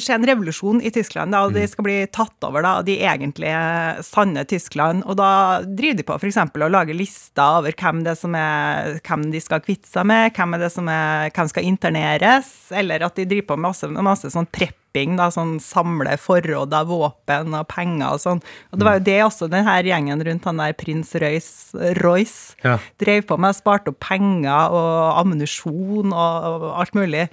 [0.00, 1.60] skje en revolusjon i Tyskland, da, og Mm.
[1.60, 5.04] de skal bli tatt over da, av de egentlige sanne Tyskland.
[5.06, 6.36] Og da driver de på f.eks.
[6.36, 10.54] å lage lister over hvem, det som er, hvem de skal kvitte seg med, hvem,
[10.54, 14.30] er det som er, hvem skal interneres, eller at de driver på med masse, masse
[14.34, 18.42] sånn prepping, da, sånn samle forråd av våpen og penger og sånn.
[18.72, 22.78] Og det var jo det også denne gjengen rundt han der prins Royce, Royce Ja.
[22.98, 27.28] drev på med, sparte opp penger og ammunisjon og, og alt mulig.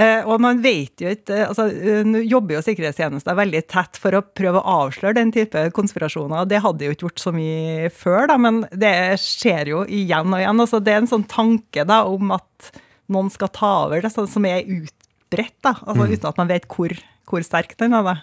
[0.00, 4.16] Eh, og man vet jo ikke altså, eh, Nå jobber jo sikkerhetstjenester veldig tett for
[4.16, 6.48] å prøve å avsløre den type konspirasjoner.
[6.48, 10.40] Det hadde jo ikke gjort så mye før, da, men det skjer jo igjen og
[10.40, 10.64] igjen.
[10.64, 12.72] Altså, det er en sånn tanke da, om at
[13.10, 16.94] noen skal ta over det, som er utbredt, da, altså, uten at man vet hvor,
[17.28, 18.06] hvor sterk den er.
[18.06, 18.16] da.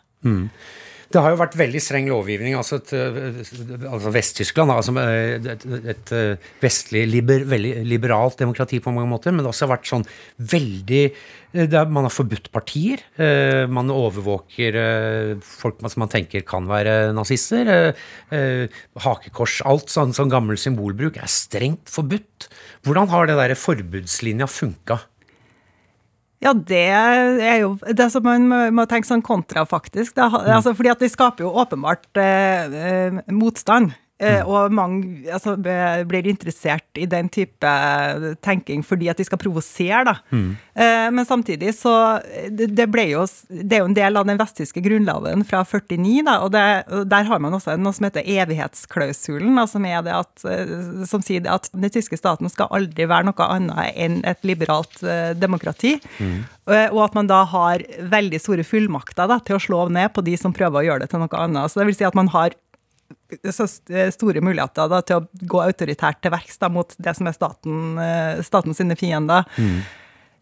[1.08, 2.56] Det har jo vært veldig streng lovgivning.
[2.60, 3.40] altså, et, øh,
[3.88, 9.40] altså Vest-Tyskland altså et, et, øh, vestlig, liber, veldig liberalt demokrati på mange måter, men
[9.40, 11.04] det har også vært sånn veldig
[11.58, 13.02] er, Man har forbudt partier.
[13.72, 14.76] Man overvåker
[15.42, 17.96] folk som man tenker kan være nazister.
[19.00, 22.50] Hakekors, alt sånn, sånn gammel symbolbruk er strengt forbudt.
[22.86, 25.00] Hvordan har det der forbudslinja funka?
[26.44, 30.14] Ja, det er jo det som man må, tenke sånn kontrafaktisk.
[30.20, 30.30] Da.
[30.58, 33.96] Altså, fordi at de skaper jo åpenbart eh, eh, motstand.
[34.18, 37.70] Eh, og mange altså, blir interessert i den type
[38.42, 40.16] tenking fordi at de skal provosere, da.
[40.74, 41.94] Eh, men samtidig så
[42.50, 46.40] det, ble jo Det er jo en del av den vesttyske grunnloven fra 49, da,
[46.42, 46.66] og, det,
[47.14, 51.22] der har man også noe som heter evighetsklausulen, da, som, er det at, eh, som
[51.22, 55.34] sier det at den tyske staten skal aldri være noe annet enn et liberalt eh,
[55.38, 56.00] demokrati.
[56.68, 60.26] Eh, Og at man da har veldig store fullmakter da, til å slå ned på
[60.26, 61.70] de som prøver å gjøre det til noe annet.
[61.72, 62.58] Så det vil si at man har
[63.52, 63.68] så
[64.14, 68.42] store muligheter da, til å gå autoritært til verks mot det som er staten, eh,
[68.48, 69.46] staten sine fiender.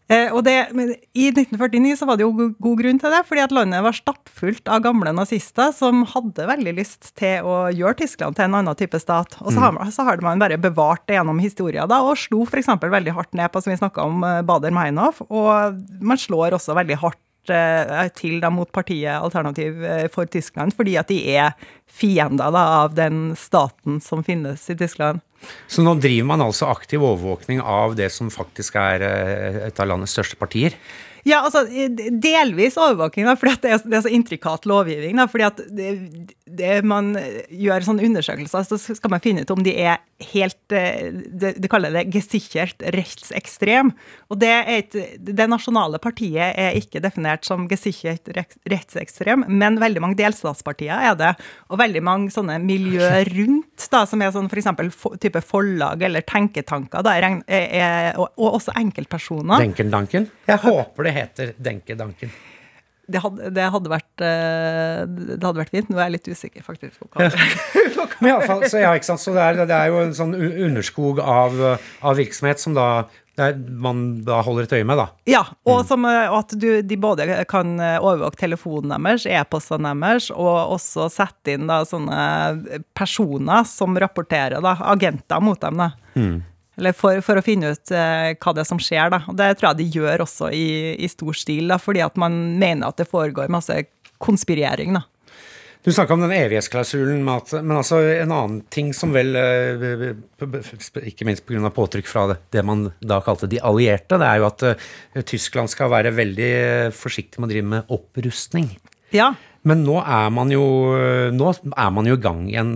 [0.08, 3.24] Eh, og det, men I 1949 så var det jo go- god grunn til det,
[3.26, 7.96] fordi at landet var stappfullt av gamle nazister som hadde veldig lyst til å gjøre
[8.04, 9.34] Tyskland til en annen type stat.
[9.42, 12.44] Og så, har, man- så har man bare bevart det gjennom historien da, og slo
[12.46, 12.70] f.eks.
[12.86, 15.24] veldig hardt ned på, som vi snakka om, eh, Bader-Meinhof.
[15.26, 20.74] Og man slår også veldig hardt eh, til da, mot partiet Alternativ eh, for Tyskland,
[20.76, 21.54] fordi at de er
[21.86, 25.22] fiender da, av den staten som finnes i Tyskland.
[25.70, 29.90] Så nå driver man altså aktiv overvåkning av det som faktisk er øh, et av
[29.92, 30.74] landets største partier?
[31.26, 35.16] Ja, altså delvis overvåking, da, at det er, det er så intrikat lovgivning.
[35.18, 35.88] Da, fordi at det,
[36.46, 37.16] det man
[37.50, 39.98] gjør sånne undersøkelser, så skal man finne ut om de er
[40.32, 43.90] helt eh, Det de kaller det gesichert rettsekstrem.
[44.30, 48.30] Og det, et, det nasjonale partiet er ikke definert som gesichert
[48.70, 51.32] rettsekstrem, men veldig mange delstatspartier er det.
[51.72, 54.70] Og veldig mange sånne miljøer rundt, da, som er sånn f.eks.
[54.96, 59.66] For type forlag eller tenketanker, da, er, er, og, og også enkeltpersoner.
[59.66, 60.30] Denken-danken?
[60.46, 62.32] Jeg håper det heter Denke-danken.
[63.06, 65.90] Det hadde, det, hadde vært, eh, det hadde vært fint.
[65.92, 67.04] Nå er jeg litt usikker, faktisk.
[68.20, 69.22] Men i alle fall, så, ja, ikke sant?
[69.22, 71.54] så det, er, det er jo en sånn underskog av,
[72.02, 73.06] av virksomhet som da
[73.36, 75.06] det er, man da holder et øye med, da.
[75.28, 79.92] Ja, og, som, eh, og at du, de både kan eh, overvåke telefonen deres, e-postene
[80.00, 85.84] deres, og også sette inn da sånne personer som rapporterer, da, agenter mot dem.
[85.84, 85.90] da.
[86.76, 89.10] Eller for, for å finne ut eh, hva det er som skjer.
[89.14, 89.22] da.
[89.30, 90.66] Og Det tror jeg de gjør også i,
[91.00, 93.78] i stor stil, da, fordi at man mener at det foregår masse
[94.22, 94.96] konspirering.
[94.98, 95.06] da.
[95.86, 100.08] Du snakka om den evighetsklausulen, men altså en annen ting som vel eh,
[101.06, 101.70] Ikke minst pga.
[101.70, 105.92] påtrykk fra det, man da kalte de allierte, det er jo at eh, Tyskland skal
[105.94, 106.50] være veldig
[106.96, 108.72] forsiktig med å drive med opprustning.
[109.14, 110.64] Ja, Men nå er man jo,
[111.34, 112.74] nå er man jo i gang igjen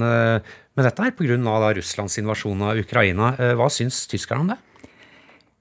[0.81, 1.75] med dette her pga.
[1.77, 3.35] Russlands invasjon av Ukraina.
[3.39, 4.59] Eh, hva syns tyskerne om det?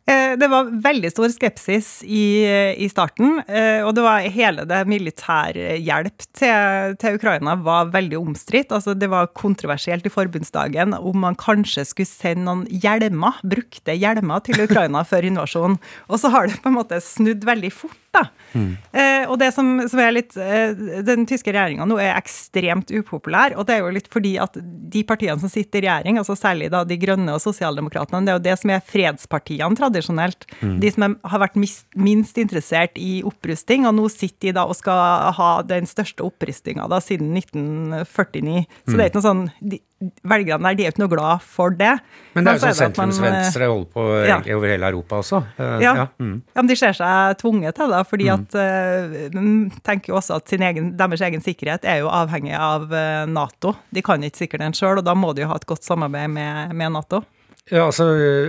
[0.10, 2.42] Eh, det var veldig stor skepsis i,
[2.82, 8.74] i, starten, eh, og det var hele det militærhjelp til, til Ukraina var veldig omstridt.
[8.74, 14.42] Altså, det var kontroversielt i forbundsdagen om man kanskje skulle sende noen hjelmer, brukte hjelmer
[14.48, 15.78] til Ukraina før invasjonen.
[16.10, 18.00] Og så har det på en måte snudd veldig fort.
[18.16, 18.24] Da.
[18.54, 18.72] Mm.
[18.92, 20.72] Eh, og det som, som, er litt eh,
[21.06, 25.04] Den tyske regjeringa nå er ekstremt upopulær, og det er jo litt fordi at de
[25.06, 28.46] partiene som sitter i regjering, altså særlig da de grønne og sosialdemokratene, det er jo
[28.48, 30.48] det som er fredspartiene tradisjonelt.
[30.64, 30.78] Mm.
[30.82, 34.66] De som er, har vært mis, minst interessert i opprusting, og nå sitter de da
[34.70, 38.66] og skal ha den største opprustinga siden 1949.
[38.66, 38.98] Så mm.
[38.98, 39.82] det er ikke noe sånn de,
[40.24, 41.96] velgerne der de er ikke noe glad for det.
[42.36, 44.38] Men det er jo sånn sentrumsvenstre holder på ja.
[44.56, 45.42] over hele Europa også.
[45.60, 45.96] Uh, ja.
[46.02, 46.06] Ja.
[46.20, 46.36] Mm.
[46.42, 46.60] ja.
[46.62, 48.46] men de ser seg tvunget til det, fordi mm.
[48.46, 52.88] at uh, tenker jo også at egen, deres egen sikkerhet er jo avhengig av
[53.30, 53.76] Nato.
[53.94, 56.32] De kan ikke sikre den sjøl, og da må de jo ha et godt samarbeid
[56.34, 57.24] med, med Nato.
[57.70, 58.06] Ja, altså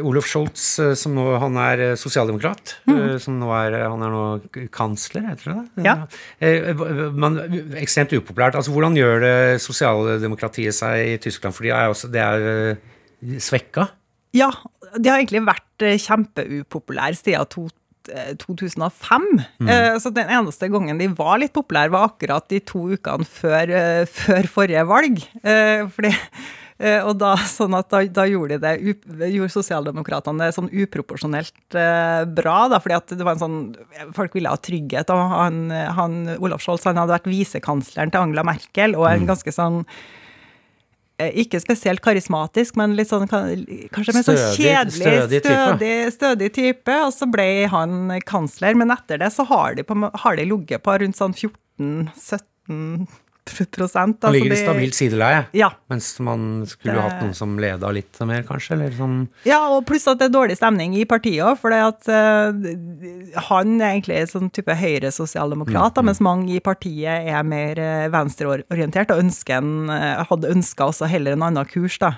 [0.06, 0.64] Olof Scholz,
[0.96, 3.18] som nå han er sosialdemokrat, mm.
[3.20, 4.22] som nå er han er nå
[4.72, 5.84] kansler, heter det?
[5.84, 5.96] Ja.
[7.12, 7.40] Men
[7.80, 8.56] ekstremt upopulært.
[8.56, 11.56] Altså, Hvordan gjør det sosialdemokratiet seg i Tyskland?
[11.56, 13.90] For det er, det er svekka?
[14.36, 14.48] Ja,
[14.96, 17.68] de har egentlig vært kjempeupopulære siden
[18.40, 19.28] 2005.
[19.60, 19.74] Mm.
[20.00, 23.74] Så den eneste gangen de var litt populære, var akkurat de to ukene før,
[24.08, 25.20] før forrige valg.
[25.92, 26.59] Fordi Eh,
[27.04, 32.22] og da, sånn at da, da gjorde, de det, gjorde sosialdemokratene det sånn uproporsjonelt eh,
[32.24, 33.58] bra, da, fordi at det var en sånn
[34.16, 35.12] Folk ville ha trygghet.
[35.12, 39.28] og han, han Olaf Scholz han hadde vært visekansleren til Angela Merkel, og en mm.
[39.28, 39.82] ganske sånn
[41.20, 47.00] eh, ikke spesielt karismatisk, men litt sånn kanskje mer sånn kjedelig, stødig, stødig, stødig, type.
[47.04, 50.86] Og så ble han kansler, men etter det så har de, på, har de ligget
[50.86, 53.04] på rundt sånn 14-17
[53.50, 54.22] prosent.
[54.22, 55.70] Man ligger i stabilt sideleie, ja.
[55.90, 57.04] mens man skulle det...
[57.04, 58.76] hatt noen som leda litt mer, kanskje?
[58.76, 59.18] Eller sånn.
[59.48, 62.50] Ja, og pluss at det er dårlig stemning i partiet òg, for at, uh,
[63.50, 66.10] han er egentlig en sånn type høyre-sosialdemokrat, mm, mm.
[66.10, 71.10] mens mange i partiet er mer uh, venstreorientert og ønsker en, uh, hadde ønska også
[71.10, 72.00] heller en annen kurs.
[72.02, 72.16] da.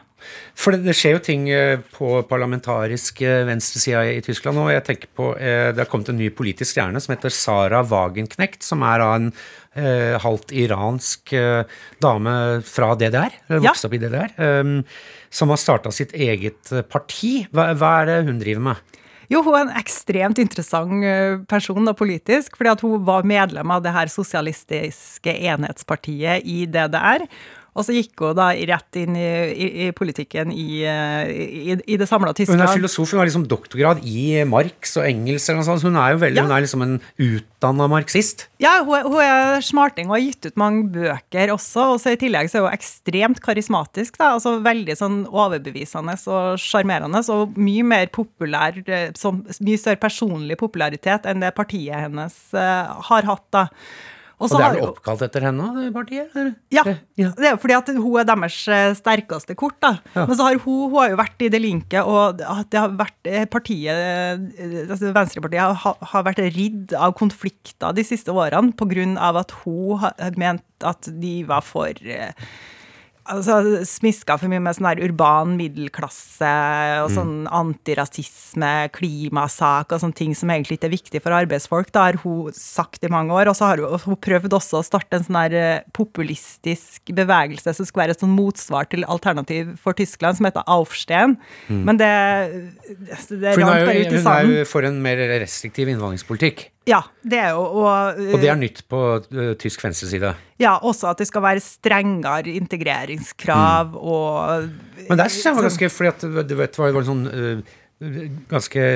[0.55, 4.61] For det, det, skjer jo ting eh, på parlamentarisk eh, venstresida i Tyskland.
[4.63, 7.83] Og jeg tenker på, eh, Det har kommet en ny politisk stjerne som heter Sara
[7.83, 8.63] Wagenknecht.
[8.63, 9.33] Som er av en
[9.79, 11.65] eh, halvt iransk eh,
[12.03, 12.35] dame
[12.67, 13.37] fra DDR.
[13.49, 13.91] Eller vokste ja.
[13.91, 14.35] opp i DDR.
[14.37, 14.73] eh,
[15.33, 17.47] som har starta sitt eget parti.
[17.53, 18.99] Hva, hva, er det hun driver med?
[19.33, 22.59] Jo, hun er en ekstremt interessant person da, politisk.
[22.59, 27.25] fordi at hun var medlem av det her sosialistiske enhetspartiet i DDR.
[27.73, 32.09] Og så gikk hun da rett inn i, i, i politikken i, i, i det
[32.09, 32.61] samla Tyskland.
[32.61, 35.49] Hun er filosof, hun har liksom doktorgrad i Marx og engelsk.
[35.49, 35.87] Eller noe sånt.
[35.89, 36.45] Hun er jo veldig, ja.
[36.45, 38.47] hun er liksom en utdanna marxist.
[38.63, 41.89] Ja, hun, hun, er smarting og har gitt ut mange bøker også.
[41.95, 44.21] Og så i tillegg så er hun ekstremt karismatisk.
[44.21, 47.25] da, altså Veldig sånn overbevisende og sjarmerende.
[47.33, 48.83] Og mye mer populær,
[49.17, 53.49] så mye større personlig popularitet enn det partiet hennes uh, har hatt.
[53.55, 53.71] da.
[54.43, 56.33] Og, og det er vel oppkalt etter henne, det partiet?
[56.75, 56.83] Ja,
[57.21, 57.31] ja.
[57.39, 59.79] Det er fordi at hun er deres eh, sterkeste kort.
[59.85, 59.95] da.
[60.17, 60.27] Ja.
[60.27, 63.31] Men så har hun, hun har jo vært i Det linke, og det har vært
[63.31, 69.07] eh, partiet, eh, altså Venstrepartiet har, har vært ridd av konflikter de siste årene pga.
[69.43, 71.95] at hun har ment at de var for
[73.31, 76.51] altså, smiska for mye med sånn der urban middelklasse
[77.03, 77.17] og mm.
[77.17, 81.93] sånn antirasisme, klimasak og sånne ting som egentlig ikke er viktig for arbeidsfolk.
[81.93, 83.51] Det har hun sagt i mange år.
[83.53, 87.77] Og så har hun, hun prøvd også å starte en sånn der eh, populistisk bevegelse
[87.77, 91.39] som skal være et sånn motsvar til Alternativ for Tyskland, som heter Aufstehen.
[91.69, 91.83] Mm.
[91.89, 92.13] Men det,
[92.91, 94.53] det er langt der ute i sanden.
[94.53, 96.69] Hun er jo for en mer restriktiv innvandringspolitikk.
[96.89, 100.33] Ja, det er jo Og, og det er nytt på uh, tysk venstreside?
[100.59, 104.01] Ja, også at det skal være strengere integreringskrav mm.
[104.01, 104.67] og
[105.09, 107.79] Men der syns jeg var ganske fordi at du vet, det var en sånn uh,
[108.51, 108.87] ganske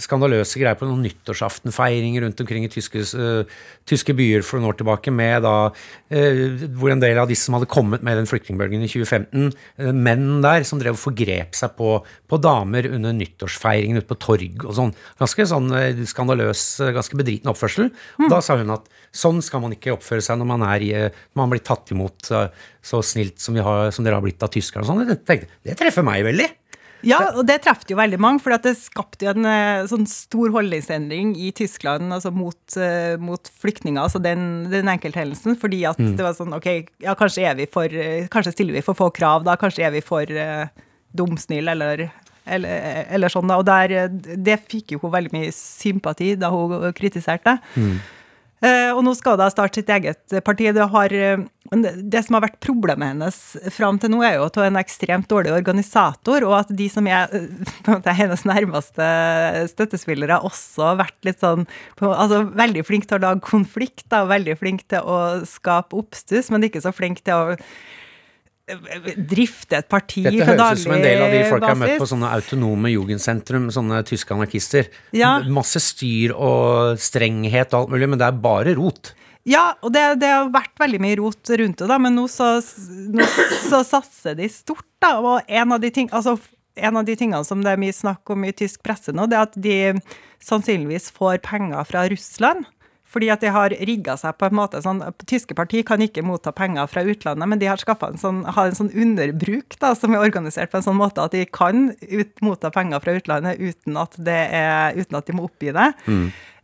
[0.00, 3.48] skandaløse greier på noen nyttårsaftenfeiringer rundt omkring i tyske, uh,
[3.88, 6.42] tyske, byer for noen år tilbake, med da, uh,
[6.78, 9.50] hvor en del av disse som hadde kommet med den flyktningbølgen i 2015,
[9.82, 11.96] uh, menn der som drev og forgrep seg på,
[12.30, 14.94] på damer under nyttårsfeiringen ute på torg og sånn.
[15.20, 15.70] Ganske sånn
[16.08, 16.64] skandaløs,
[16.96, 17.90] ganske bedriten oppførsel.
[18.20, 18.28] Mm.
[18.32, 21.52] Da sa hun at sånn skal man ikke oppføre seg når man, er, når man
[21.52, 25.04] blir tatt imot så snilt som, har, som dere har blitt av tyskere og sånn.
[25.10, 26.48] Det, det treffer meg veldig.
[27.06, 30.52] Ja, og det traff jo veldig mange, for det skapte jo en eh, sånn stor
[30.54, 35.58] holdningsendring i Tyskland altså mot, uh, mot flyktninger, altså den, den enkelthendelsen.
[35.60, 36.14] Fordi at mm.
[36.18, 36.70] det var sånn OK,
[37.02, 39.58] ja, kanskje er vi for eh, Kanskje stiller vi for få krav, da.
[39.60, 40.66] Kanskje er vi for uh,
[41.16, 42.08] dumsnill, eller
[42.42, 46.88] eller, eller, sånn da, og der, Det fikk jo hun veldig mye sympati da hun
[46.98, 47.54] kritiserte.
[47.78, 48.00] Mm.
[48.62, 50.68] Eh, og nå skal hun starte sitt eget parti.
[50.70, 51.40] Det, har, eh,
[51.72, 53.38] det, som har vært problemet hennes
[53.74, 56.86] fram til nå, er jo at hun er en ekstremt dårlig organisator, og at de
[56.92, 57.48] som er eh,
[57.88, 59.08] måte, hennes nærmeste
[59.72, 61.66] støttespillere, har også vært litt sånn
[61.98, 66.52] altså, veldig flink til å lage konflikt, da, og veldig flink til å skape oppstuss,
[66.54, 67.58] men ikke så flink til å
[69.28, 71.80] drifte et parti Dette på høres ut som en del av de folk jeg har
[71.80, 74.88] møtt på sånne autonome jugendsentrum, sånne tyske anarkister.
[75.16, 75.34] Ja.
[75.46, 79.12] Masse styr og strenghet og alt mulig, men det er bare rot.
[79.48, 82.54] Ja, og det, det har vært veldig mye rot rundt det, da, men nå så,
[83.10, 83.26] nå
[83.66, 84.86] så satser de stort.
[85.02, 86.36] da, og en av de ting, altså
[86.78, 89.36] en av de tingene som det er mye snakk om i tysk presse nå, det
[89.36, 89.76] er at de
[90.42, 92.64] sannsynligvis får penger fra Russland.
[93.12, 96.52] Fordi at de har rigga seg på en måte sånn Tyske parti kan ikke motta
[96.56, 100.24] penger fra utlandet, men de har en sånn, har en sånn underbruk da, som er
[100.24, 104.16] organisert på en sånn måte at de kan ut, motta penger fra utlandet uten at,
[104.16, 105.90] det er, uten at de må oppgi det.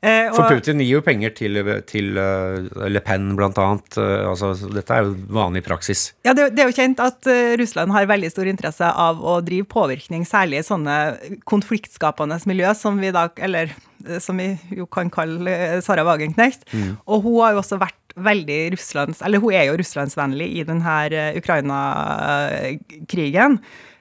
[0.01, 1.59] Eh, For Putin gir jo penger til,
[1.90, 3.99] til uh, Le Pen, blant annet.
[3.99, 6.12] Uh, altså, dette er jo vanlig praksis.
[6.26, 9.40] Ja, det, det er jo kjent at uh, Russland har veldig stor interesse av å
[9.42, 10.99] drive påvirkning, særlig i sånne
[11.51, 13.74] konfliktskapende miljø som vi da, eller
[14.23, 16.63] som vi jo kan kalle eh, Sara Wagenknecht.
[17.07, 20.95] Og hun har jo også vært veldig Russlands, eller hun er jo russlandsvennlig i denne
[21.13, 23.59] eh, Ukraina-krigen.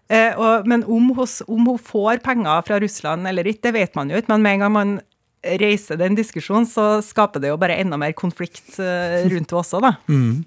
[0.10, 4.10] Eh, men om hun, om hun får penger fra Russland eller ikke, det vet man
[4.12, 4.32] jo ikke.
[4.34, 5.00] Men med en gang man
[5.62, 9.92] reiser den diskusjonen, så skaper det jo bare enda mer konflikt rundt det også, da.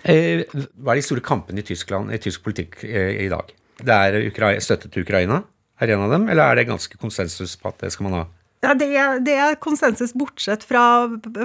[0.00, 0.48] Mm.
[0.80, 3.52] hva er de store kampene i Tyskland, i tysk politikk i dag?
[3.84, 4.16] Det er
[4.64, 5.42] støtte til Ukraina,
[5.80, 8.24] er en av dem, eller er det ganske konsensus på at det skal man ha?
[8.60, 10.82] Ja, det er, det er konsensus bortsett fra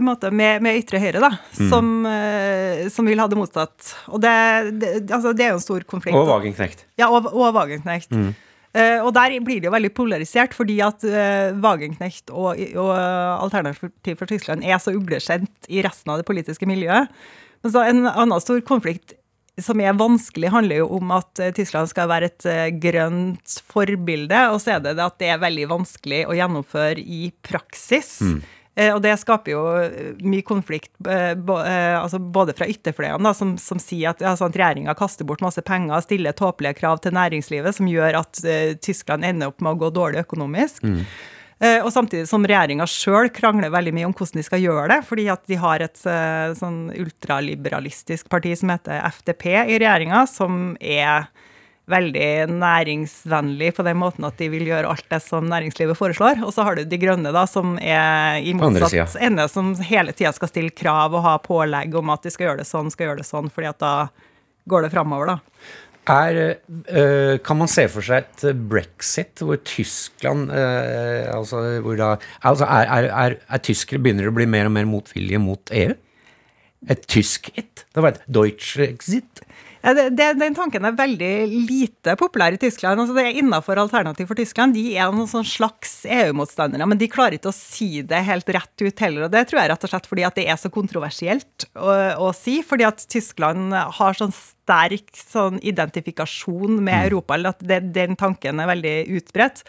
[0.03, 3.93] måte, med, med ytre høyre, da, som, eh, som vil ha det motsatt.
[4.11, 4.33] Og det,
[4.81, 6.17] det, altså, det er jo en stor konflikt.
[6.19, 6.83] Og Wagenknecht.
[6.99, 8.11] Ja, og, og Wagenknecht.
[8.75, 14.19] Uh, og der blir det jo veldig polarisert, fordi at uh, Wagenknecht og, og Alternativ
[14.19, 17.07] for Tyskland er så ugleskjent i resten av det politiske miljøet.
[17.63, 19.15] Men så en annen stor konflikt
[19.61, 24.41] som er vanskelig, handler jo om at eh, Tyskland skal være et eh, grønt forbilde,
[24.51, 28.17] og så er det at det er veldig vanskelig å gjennomføre i praksis.
[28.25, 28.39] Mm.
[28.75, 33.79] Og det skaper jo eh, mye konflikt, eh, eh, altså både fra ytterfløyene, som, som
[33.79, 37.87] sier at, sånn at regjeringa kaster bort masse penger, stiller tåpelige krav til næringslivet, som
[37.87, 40.83] gjør at eh, Tyskland ender opp med å gå dårlig økonomisk.
[40.83, 41.07] Eh,
[41.85, 45.29] og samtidig som regjeringa sjøl krangler veldig mye om hvordan de skal gjøre det, fordi
[45.31, 51.29] at de har et eh, sånn ultraliberalistisk parti som heter FDP i regjeringa, som er
[51.85, 56.41] veldig næringsvennlig på den måten at de vil gjøre alt det som næringslivet foreslår.
[56.45, 60.33] Og så har du De Grønne, da, som er i motsatt ende, som hele tida
[60.35, 63.21] skal stille krav og ha pålegg om at de skal gjøre det sånn, skal gjøre
[63.21, 63.95] det sånn, fordi at da
[64.65, 65.37] går det framover, da.
[66.05, 71.97] Er, eh, kan man se for seg et eh, brexit hvor Tyskland eh, altså, hvor
[71.97, 72.09] da,
[72.45, 75.95] altså er, er, er, er tyskere begynner å bli mer og mer motvillige mot EU?
[76.93, 77.87] Et tysk-it?
[77.89, 79.41] Det var et deutsch-exit?
[79.85, 81.31] Ja, det, det, den tanken er veldig
[81.69, 83.01] lite populær i Tyskland.
[83.01, 87.09] altså det er Innafor Alternativ for Tyskland de er noen sånn slags EU-motstandere, men de
[87.09, 89.27] klarer ikke å si det helt rett ut heller.
[89.27, 91.93] og Det tror jeg rett og slett fordi at det er så kontroversielt å,
[92.25, 92.59] å si.
[92.65, 94.33] Fordi at Tyskland har sånn
[94.65, 99.61] sterk sånn identifikasjon med Europa, eller at det, den tanken er veldig utbredt.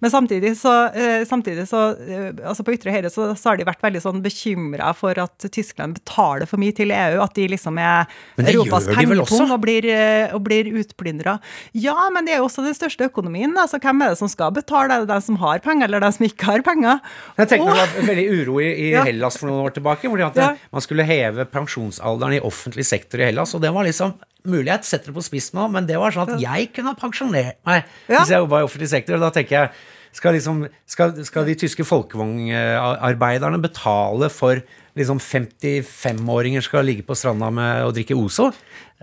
[0.00, 3.64] Men samtidig så, eh, samtidig så eh, altså På ytre høyre så, så har de
[3.66, 7.16] vært veldig sånn bekymra for at Tyskland betaler for mye til EU.
[7.24, 8.06] At de liksom er
[8.38, 11.40] Europas de pengepung og blir, eh, og blir utplyndra.
[11.74, 13.52] Ja, men det er jo også den største økonomien.
[13.58, 14.94] da, så hvem er det som skal betale?
[14.94, 17.00] Er det den som har penger, eller den som ikke har penger?
[17.42, 19.02] Jeg tenkte Og- Det var veldig uro i, i Ja.
[19.04, 20.06] Hellas for noen år tilbake.
[20.08, 20.54] fordi at Ja.
[20.72, 23.54] man skulle heve pensjonsalderen i offentlig sektor i Hellas.
[23.54, 24.14] Og det var liksom
[24.50, 27.60] mulighet, setter det på spiss nå, men det var sånn at jeg kunne ha pensjonert
[27.68, 28.18] meg Ja.
[28.22, 29.18] hvis jeg jobba i offentlig sektor.
[29.20, 29.70] Og da tenker jeg
[30.18, 34.60] skal, liksom, skal, skal de tyske folkevognarbeiderne betale for
[34.98, 38.48] liksom 55-åringer skal ligge på stranda med og drikke Ozo?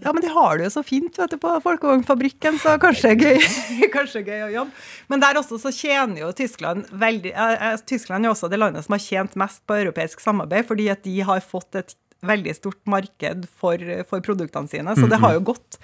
[0.04, 3.38] Ja, men de har det jo så fint vet du, på Folkevognfabrikken, så kanskje gøy,
[3.96, 4.84] kanskje gøy å jobbe.
[5.14, 8.84] Men der også så tjener jo Tyskland veldig eh, eh, Tyskland er også det landet
[8.84, 11.96] som har tjent mest på europeisk samarbeid, fordi at de har fått et
[12.28, 14.97] veldig stort marked for, for produktene sine.
[14.97, 15.80] Så det har jo gått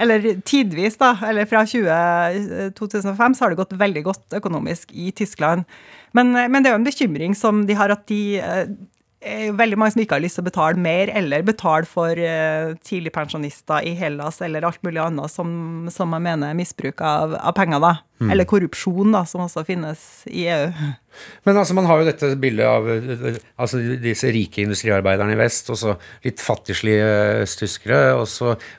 [0.00, 5.10] eller tidvis, da, eller fra 20, 2005, så har det gått veldig godt økonomisk i
[5.16, 5.66] Tyskland.
[6.16, 8.70] Men, eh, men det er jo en bekymring som de har, at de eh,
[9.20, 13.84] veldig mange som ikke har lyst til å betale mer, eller betale for uh, tidligpensjonister
[13.84, 15.50] i Hellas, eller alt mulig annet som,
[15.92, 17.92] som man mener er misbruk av, av penger, da.
[18.20, 20.88] Eller korrupsjon, da, som også finnes i EU.
[21.48, 25.68] Men altså, man har jo dette bildet av eh, altså, disse rike industriarbeiderne i vest,
[25.72, 27.08] og så litt fattigslige
[27.46, 28.14] østtyskere.
[28.20, 28.28] Og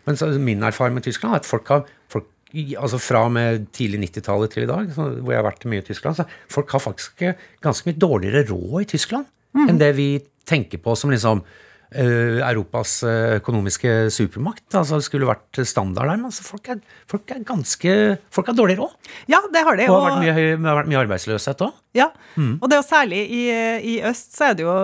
[0.07, 3.67] men så, min erfaring med Tyskland er at folk har folk, altså Fra og med
[3.75, 6.85] tidlig 90-tallet til i dag, hvor jeg har vært mye i Tyskland, så folk har
[6.85, 7.25] faktisk
[7.61, 10.09] ganske mye dårligere råd i Tyskland enn det vi
[10.47, 11.43] tenker på som liksom
[11.91, 14.67] Europas eh, økonomiske supermakt.
[14.71, 16.79] Altså det skulle vært standard der, men altså, folk, er,
[17.11, 17.95] folk er ganske
[18.31, 18.95] Folk har dårlig råd.
[19.31, 19.89] Ja, det har de.
[19.91, 21.77] Og har vært mye, det har vært mye arbeidsløshet òg.
[21.91, 22.05] Ja,
[22.39, 23.41] og det er jo særlig i,
[23.83, 24.75] i øst så er det jo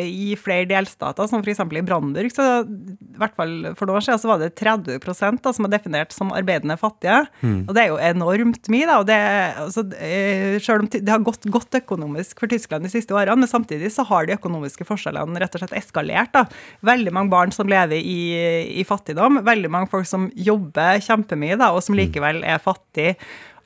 [0.00, 1.60] i flere delstater, som f.eks.
[1.60, 4.96] i Brandenburg, så i hvert fall for noen år siden så var det 30
[5.44, 7.18] da, som er definert som arbeidende fattige.
[7.44, 8.96] Og det er jo enormt mye, da.
[9.02, 9.18] Og det,
[9.66, 13.50] altså, eh, selv om det har gått godt økonomisk for Tyskland de siste årene, men
[13.50, 16.32] samtidig så har de økonomiske forskjellene rett og slett eskalert.
[16.32, 16.37] da.
[16.84, 18.18] Veldig mange barn som lever i,
[18.80, 23.16] i fattigdom, veldig mange folk som jobber kjempemye, da, og som likevel er fattige.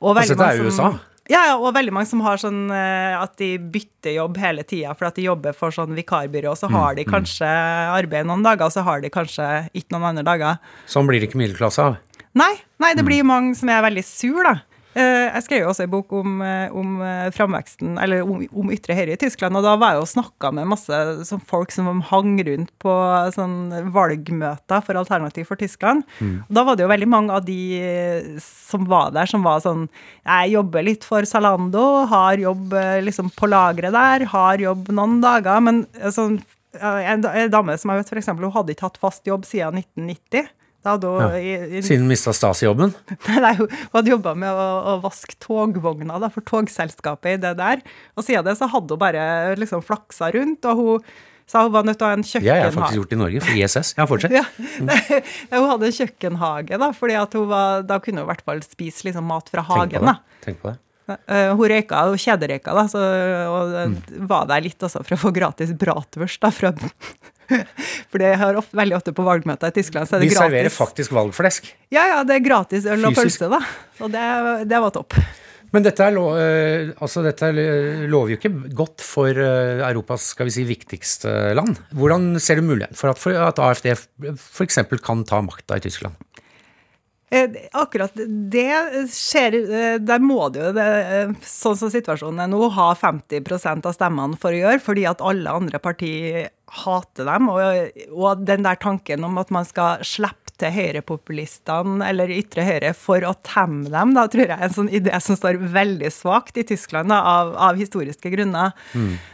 [0.01, 0.89] Og Altså, det er USA.
[1.31, 4.91] ja, ja, og veldig mange som har sånn eh, at de bytter jobb hele tida
[4.99, 8.65] for at de jobber for sånn vikarbyrå, så Mm, har de kanskje arbeid noen dager,
[8.67, 10.59] og så har de kanskje ikke noen andre dager.
[10.87, 11.97] Sånn blir det ikke middelklasse av.
[12.35, 12.97] Nei, nei Mm.
[12.97, 14.55] det blir mange som er veldig sur, da.
[14.93, 18.71] Eh, Jeg skrev jo også en bok om, eh, om eh, framveksten, eller om, om
[18.73, 21.89] ytre høyre i Tyskland, og da var jeg jo snakka med masse sånn folk som
[22.11, 22.93] hang rundt på
[23.33, 26.05] sånn valgmøter for Alternativ for Tyskland.
[26.21, 27.57] Og da var det jo veldig mange av de
[28.43, 29.87] som var der, som var sånn
[30.23, 32.73] Jeg jobber litt for Zalando, har jobb
[33.03, 36.39] liksom på lageret der, har jobb noen dager, men sånn
[36.73, 37.21] en
[37.53, 40.49] dame som jeg vet for eksempel, hun hadde ikke hatt fast jobb siden 1990.
[40.83, 42.91] Da hun i, i, Siden mista Stasi-jobben.
[43.43, 47.53] Nei, hun hun hadde jobba med å, å vaske togvogna da, for togselskapet i det
[47.59, 47.83] der.
[48.17, 49.23] Og siden det så hadde hun bare
[49.59, 51.13] liksom flaksa rundt, og hun
[51.47, 52.99] sa hun var nødt til å ha en Det har jeg faktisk kjøkkenhage.
[52.99, 53.93] gjort i Norge, for ISS.
[53.97, 54.31] Ja, fortsett.
[54.39, 54.43] Ja,
[55.51, 58.45] ja, hun hadde en kjøkkenhage, da, fordi at hun var, da kunne hun i hvert
[58.47, 60.07] fall spise liksom mat fra Tenk på hagen.
[60.11, 60.39] det.
[60.47, 60.79] Tenk på det.
[61.09, 62.99] Eh, hun røyka, hun kjederøyka, da, så,
[63.51, 63.95] og Mm.
[63.97, 66.39] eh, var der litt også for å få gratis bratwurst.
[66.39, 66.71] da, fra
[68.09, 70.37] For det har ofte, veldig ofte på valgmøter i Tyskland, så er det De det
[70.39, 70.77] serverer gratis.
[70.79, 71.67] faktisk valgflesk.
[71.91, 73.59] Ja, ja, det er gratis øl og pølse, da.
[73.99, 75.13] Og det, det var topp.
[75.73, 80.29] Men dette, er lov, eh, altså dette er- lover jo ikke godt for eh, Europas
[80.35, 81.79] skal vi si, viktigste land.
[81.97, 83.89] Hvordan ser du muligheten for at, for at AFD
[84.37, 84.79] f.eks.
[85.03, 86.13] kan ta makta i Tyskland?
[87.33, 88.13] Eh, Akkurat
[88.51, 93.89] det skjer eh, Der må det jo, eh, sånn som situasjonen er nå, ha 50%
[93.89, 96.51] av stemmene for å gjøre, fordi at alle andre partier
[96.83, 97.49] hater dem.
[97.49, 102.91] Og, og den der tanken om at man skal slippe til høyrepopulistene eller ytre høyre
[102.93, 106.59] for å temme dem, da tror jeg er en sånn idé som står veldig svakt
[106.61, 108.77] i Tyskland da, av, av historiske grunner.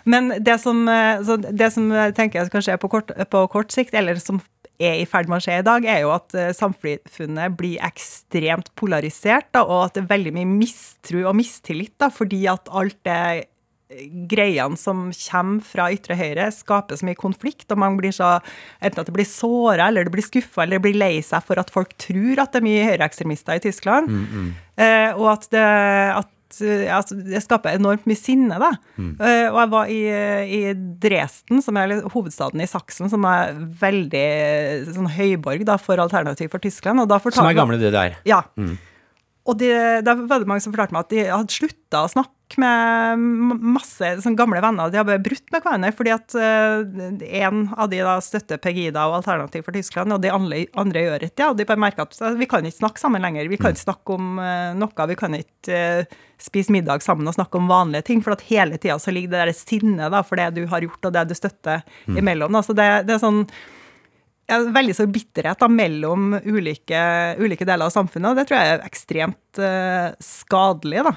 [0.08, 0.88] Men det som,
[1.28, 4.40] så det som jeg tenker kan skje på kort, på kort sikt, eller som
[4.80, 8.72] er i ferd med å skje i dag, er jo at eh, samfunnet blir ekstremt
[8.80, 12.98] polarisert, da, og at det er veldig mye mistro og mistillit, da, fordi at alt
[13.08, 18.16] det eh, greiene som kommer fra ytre høyre, skaper så mye konflikt, og man blir
[18.16, 18.38] så
[18.80, 21.60] enten at det blir såra, eller det blir skuffa, eller det blir lei seg for
[21.60, 24.12] at folk tror at det er mye høyreekstremister i Tyskland,
[24.80, 25.70] eh, og at det,
[26.24, 28.58] at eh, altså, det skaper enormt mye sinne.
[28.62, 28.72] Da.
[28.98, 30.00] Eh, og jeg var i,
[30.60, 30.62] i
[31.04, 36.52] Dresden, som er hovedstaden i Saksen, som er veldig eh, sånn høyborg da, for Alternativ
[36.54, 37.04] for Tyskland.
[37.04, 38.18] Og da Som er gamle det der.
[38.28, 38.44] ja.
[39.50, 39.74] Og det,
[40.06, 43.22] da var det mange som fortalte meg at de hadde slutta å snakke med
[43.76, 44.90] masse sånn gamle venner.
[44.90, 46.82] De har bare brutt med hverandre fordi at uh,
[47.42, 51.28] en av de da støtter Pegida og Alternativ for Tyskland, og de andre, andre gjør
[51.28, 51.48] ikke det.
[51.52, 53.50] Og de bare merker at uh, vi kan ikke snakke sammen lenger.
[53.52, 55.10] Vi kan ikke snakke om uh, noe.
[55.14, 58.24] Vi kan ikke uh, spise middag sammen og snakke om vanlige ting.
[58.26, 61.18] For at hele tida så ligger det der sinnet for det du har gjort og
[61.18, 62.54] det du støtter imellom.
[62.58, 62.66] Da.
[62.66, 63.79] Så det, det er sånn ja,
[64.50, 67.02] veldig stor bitterhet da, mellom ulike,
[67.40, 71.04] ulike deler av samfunnet, og det tror jeg er ekstremt uh, skadelig.
[71.06, 71.16] da.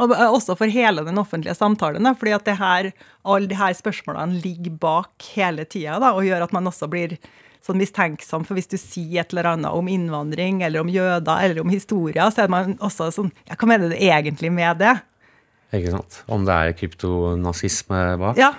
[0.00, 2.90] Og eh, også for hele den offentlige samtalen, da, fordi at det her,
[3.24, 7.16] alle de her spørsmålene ligger bak hele tida da, og gjør at man også blir
[7.64, 11.60] sånn mistenksom, for hvis du sier et eller annet om innvandring, eller om jøder, eller
[11.60, 14.94] om historie, så er man også sånn Ja, hva mener du egentlig med det?
[15.76, 16.22] Ikke sant?
[16.26, 18.40] Om det er kryptonazisme bak.
[18.40, 18.54] Ja.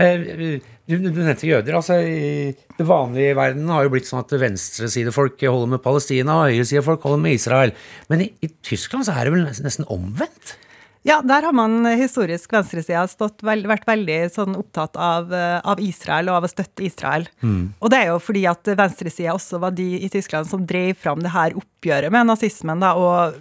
[0.00, 1.78] Eh, Du, du nevnte jøder.
[1.78, 6.42] altså i Det vanlige i verden har jo blitt sånn at venstresidefolk holder med Palestina,
[6.42, 7.72] og høyresidefolk holder med Israel.
[8.12, 10.58] Men i, i Tyskland så er det vel nesten, omvendt?
[11.04, 16.30] Ja, der har man historisk venstresida stått vært veldig sånn opptatt av, eh, av Israel
[16.32, 17.26] og av å støtte Israel.
[17.80, 21.20] Og det er jo fordi at venstresida også var de i Tyskland som drev fram
[21.24, 23.36] det her oppgjøret med nazismen, da, og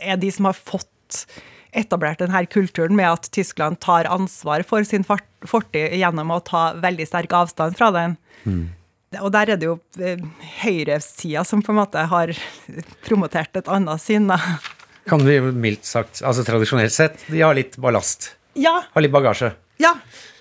[0.00, 1.36] er de som har fått
[1.76, 7.06] etablert denne kulturen med at Tyskland tar ansvar for sin fortid gjennom å ta veldig
[7.08, 8.16] sterk avstand fra den.
[9.22, 10.20] Og der er det jo eh,
[10.62, 12.32] høyresida som på en måte har
[13.06, 14.28] promotert et annet syn.
[14.32, 14.40] da.
[15.06, 18.32] Kan vi mildt sagt, altså tradisjonelt sett, de har litt ballast.
[18.58, 19.52] Ja, Har litt bagasje.
[19.78, 19.92] Ja,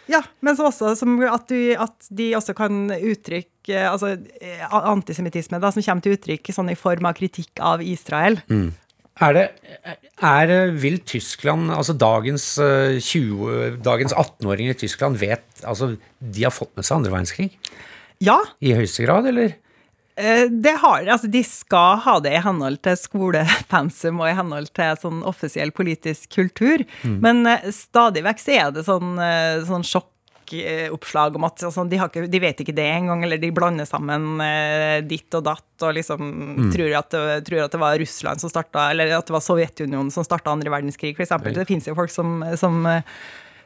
[0.07, 5.59] ja, men så også som at, du, at de også kan uttrykke altså, eh, antisemittisme
[5.59, 8.39] som kommer til uttrykk sånn i form av kritikk av Israel.
[9.24, 9.43] Er det,
[10.22, 16.43] Er, eh, vil Tyskland, altså dagens, eh, 20, dagens 18-åringer i Tyskland vet altså De
[16.43, 17.51] har fått med seg andre verdenskrig
[18.24, 19.55] Ja, i høyeste grad, eller?
[20.18, 24.72] Eh, Det har, altså de skal ha det i henhold til skolepensum og i henhold
[24.74, 26.86] til sånn offisiell politisk kultur.
[27.03, 29.16] Men eh, stadig vekk så er det sånn,
[29.68, 30.05] sånn sånn
[30.49, 33.87] sjokkoppslag om at altså, de, har ikke, de vet ikke det engang, eller de blander
[33.89, 37.15] sammen eh, ditt og datt og liksom tror, at
[37.45, 40.71] tror at det var Russland som starta, eller at det var Sovjetunionen som starta andre
[40.71, 41.35] verdenskrig, f.eks.
[41.55, 43.03] Det fins jo folk som, som eh,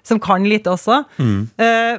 [0.09, 1.03] som kan lite også.
[1.19, 1.49] Mm.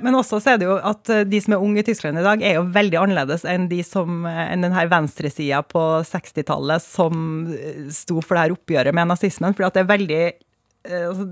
[0.03, 2.26] Men også så er det jo at eh, de som er unge i Tyskland i
[2.26, 6.85] dag, er jo veldig annerledes enn de som, eh, enn den her venstresida på 60-tallet
[6.85, 9.57] som eh, sto for det her oppgjøret med nazismen.
[9.57, 11.28] For det er veldig eh, altså,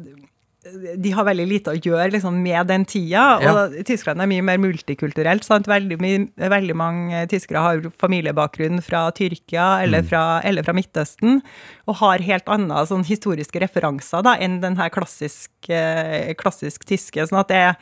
[0.99, 3.25] de har veldig lite å gjøre liksom, med den tida.
[3.43, 3.53] Ja.
[3.53, 5.47] Og Tyskland er mye mer multikulturelt.
[5.47, 5.69] Sant?
[5.71, 11.41] Veldig, mye- veldig mange tyskere har familiebakgrunn fra Tyrkia eller fra, eller fra Midtøsten,
[11.87, 17.29] og har helt andre sånn, historiske referanser da, enn den her klassisk, eh, klassisk tyske.
[17.31, 17.81] sånn at det er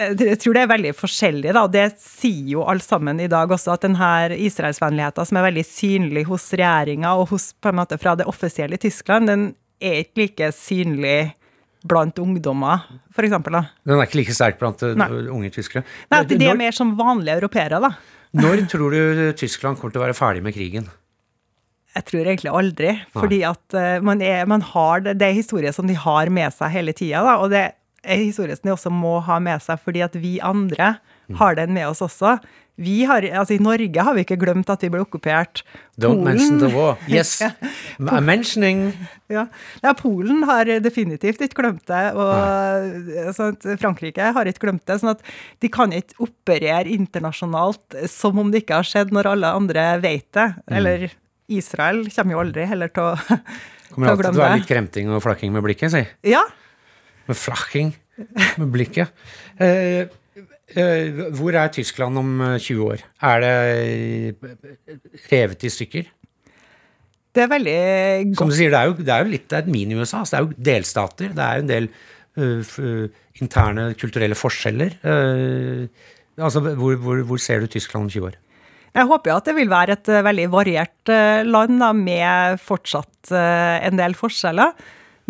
[0.00, 3.74] jeg tror det er veldig forskjellig, da, det sier jo alle sammen i dag også,
[3.74, 8.14] at denne Israelsvennligheten som er veldig synlig hos regjeringa og hos, på en måte fra
[8.16, 9.48] det offisielle Tyskland, den
[9.82, 11.32] er ikke like synlig
[11.86, 13.26] blant ungdommer, for.
[13.26, 13.64] Da.
[13.86, 15.08] Den er ikke like sterk blant eh, Nei.
[15.32, 15.84] unge tyskere.
[16.12, 17.94] Nei, at de er mer som vanlige europeere, da.
[18.36, 20.90] når tror du Tyskland kommer til å være ferdig med krigen?
[21.90, 25.72] Jeg tror egentlig aldri, fordi at eh, man, er, man har det, det er historie
[25.74, 27.64] som de har med seg hele tida, og det
[28.00, 30.94] er historie som de også må ha med seg, fordi at vi andre
[31.38, 32.38] har den med oss også.
[32.80, 35.60] Vi har, altså I Norge har vi ikke glemt at vi ble okkupert.
[36.00, 36.96] Don't mention the war.
[37.10, 37.36] Yes.
[38.00, 38.86] I'm mentioning
[39.30, 39.44] Ja.
[39.84, 44.96] ja, Polen har definitivt ikke glemt det, og sånn at Frankrike har ikke glemt det.
[45.02, 45.20] sånn at
[45.62, 50.26] de kan ikke operere internasjonalt som om det ikke har skjedd, når alle andre vet
[50.36, 50.48] det.
[50.80, 51.10] Eller
[51.50, 53.38] Israel kommer jo aldri heller til å,
[53.90, 56.04] Kommer til å alltid til å være litt kremting og flakking med blikket, si.
[56.30, 56.44] Ja,
[57.30, 57.92] Med flakking
[58.60, 59.12] med blikket.
[59.58, 60.08] Eh, eh,
[61.38, 63.04] hvor er Tyskland om eh, 20 år?
[63.26, 63.54] Er det
[64.36, 64.96] eh,
[65.32, 66.10] revet i stykker?
[67.30, 69.62] det er veldig Som du sier, det er jo, det er jo litt det er
[69.62, 70.24] et mini-USA.
[70.26, 71.34] Det er jo delstater.
[71.36, 71.86] Det er en del
[72.40, 74.96] uh, eh, interne kulturelle forskjeller.
[75.04, 75.86] Uh,
[76.42, 78.38] altså, hvor, hvor, hvor ser du Tyskland om 20 år?
[78.90, 82.58] Jeg håper jo at det vil være et eh, veldig variert eh, land da, med
[82.62, 84.74] fortsatt eh, en del forskjeller.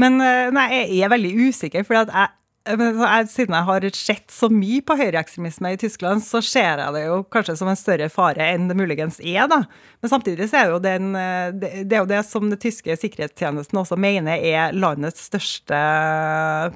[0.01, 2.31] Men eh, nei, jeg er veldig usikker, for jeg,
[2.79, 7.05] jeg, siden jeg har sett så mye på høyreekstremisme i Tyskland, så ser jeg det
[7.07, 9.49] jo kanskje som en større fare enn det muligens er.
[9.51, 9.63] da.
[10.01, 12.61] Men samtidig så er det jo den, eh, det, det er jo det som den
[12.61, 15.85] tyske sikkerhetstjenesten også mener er landets største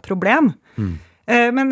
[0.06, 0.54] problem.
[0.76, 0.94] Mm.
[1.24, 1.70] Men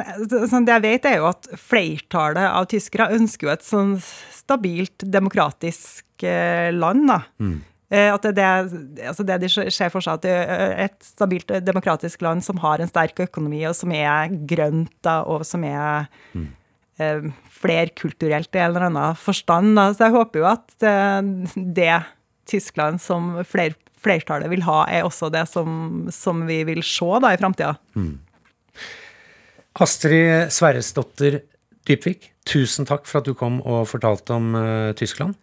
[0.49, 3.91] sånn, det jeg vet, er jo at flertallet av tyskere ønsker jo et sånn
[4.33, 7.09] stabilt, demokratisk eh, land.
[7.11, 7.21] da.
[7.41, 11.61] Eh, At det, det, altså det de ser for seg, at er et stabilt, eh,
[11.61, 16.09] demokratisk land som har en sterk økonomi, og som er grønt, da, og som er
[16.33, 19.75] eh, flerkulturelt i en eller annen forstand.
[19.77, 19.91] Da.
[19.93, 21.21] Så jeg håper jo at eh,
[21.77, 22.01] det
[22.49, 27.35] Tyskland som fler, flertallet vil ha, er også det som, som vi vil se da,
[27.35, 27.77] i framtida.
[29.85, 31.43] Astrid Sverresdotter
[31.89, 35.35] Dybvik, tusen takk for at du kom og fortalte om uh, Tyskland.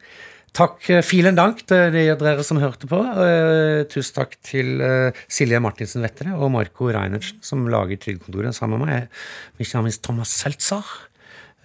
[0.55, 2.99] Takk, Filen vielen dank til de- dere som hørte på.
[2.99, 8.79] Eh, tusen takk til eh, Silje Martinsen Vettere og Marco Reinertsen, som lager Trygdekontoret sammen
[8.79, 9.07] med meg.
[9.59, 10.83] Mitt er Thomas Seltzer.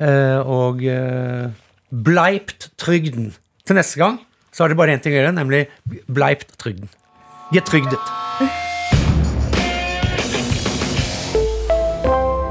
[0.01, 1.51] Eh, og eh,
[1.91, 3.33] bleipt trygden.
[3.65, 4.21] Til neste gang
[4.53, 5.65] så har det bare én ting å gjøre, nemlig
[6.07, 6.89] bleipt trygden.
[7.53, 7.99] Get trygdet.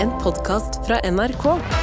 [0.03, 1.82] En podkast fra NRK.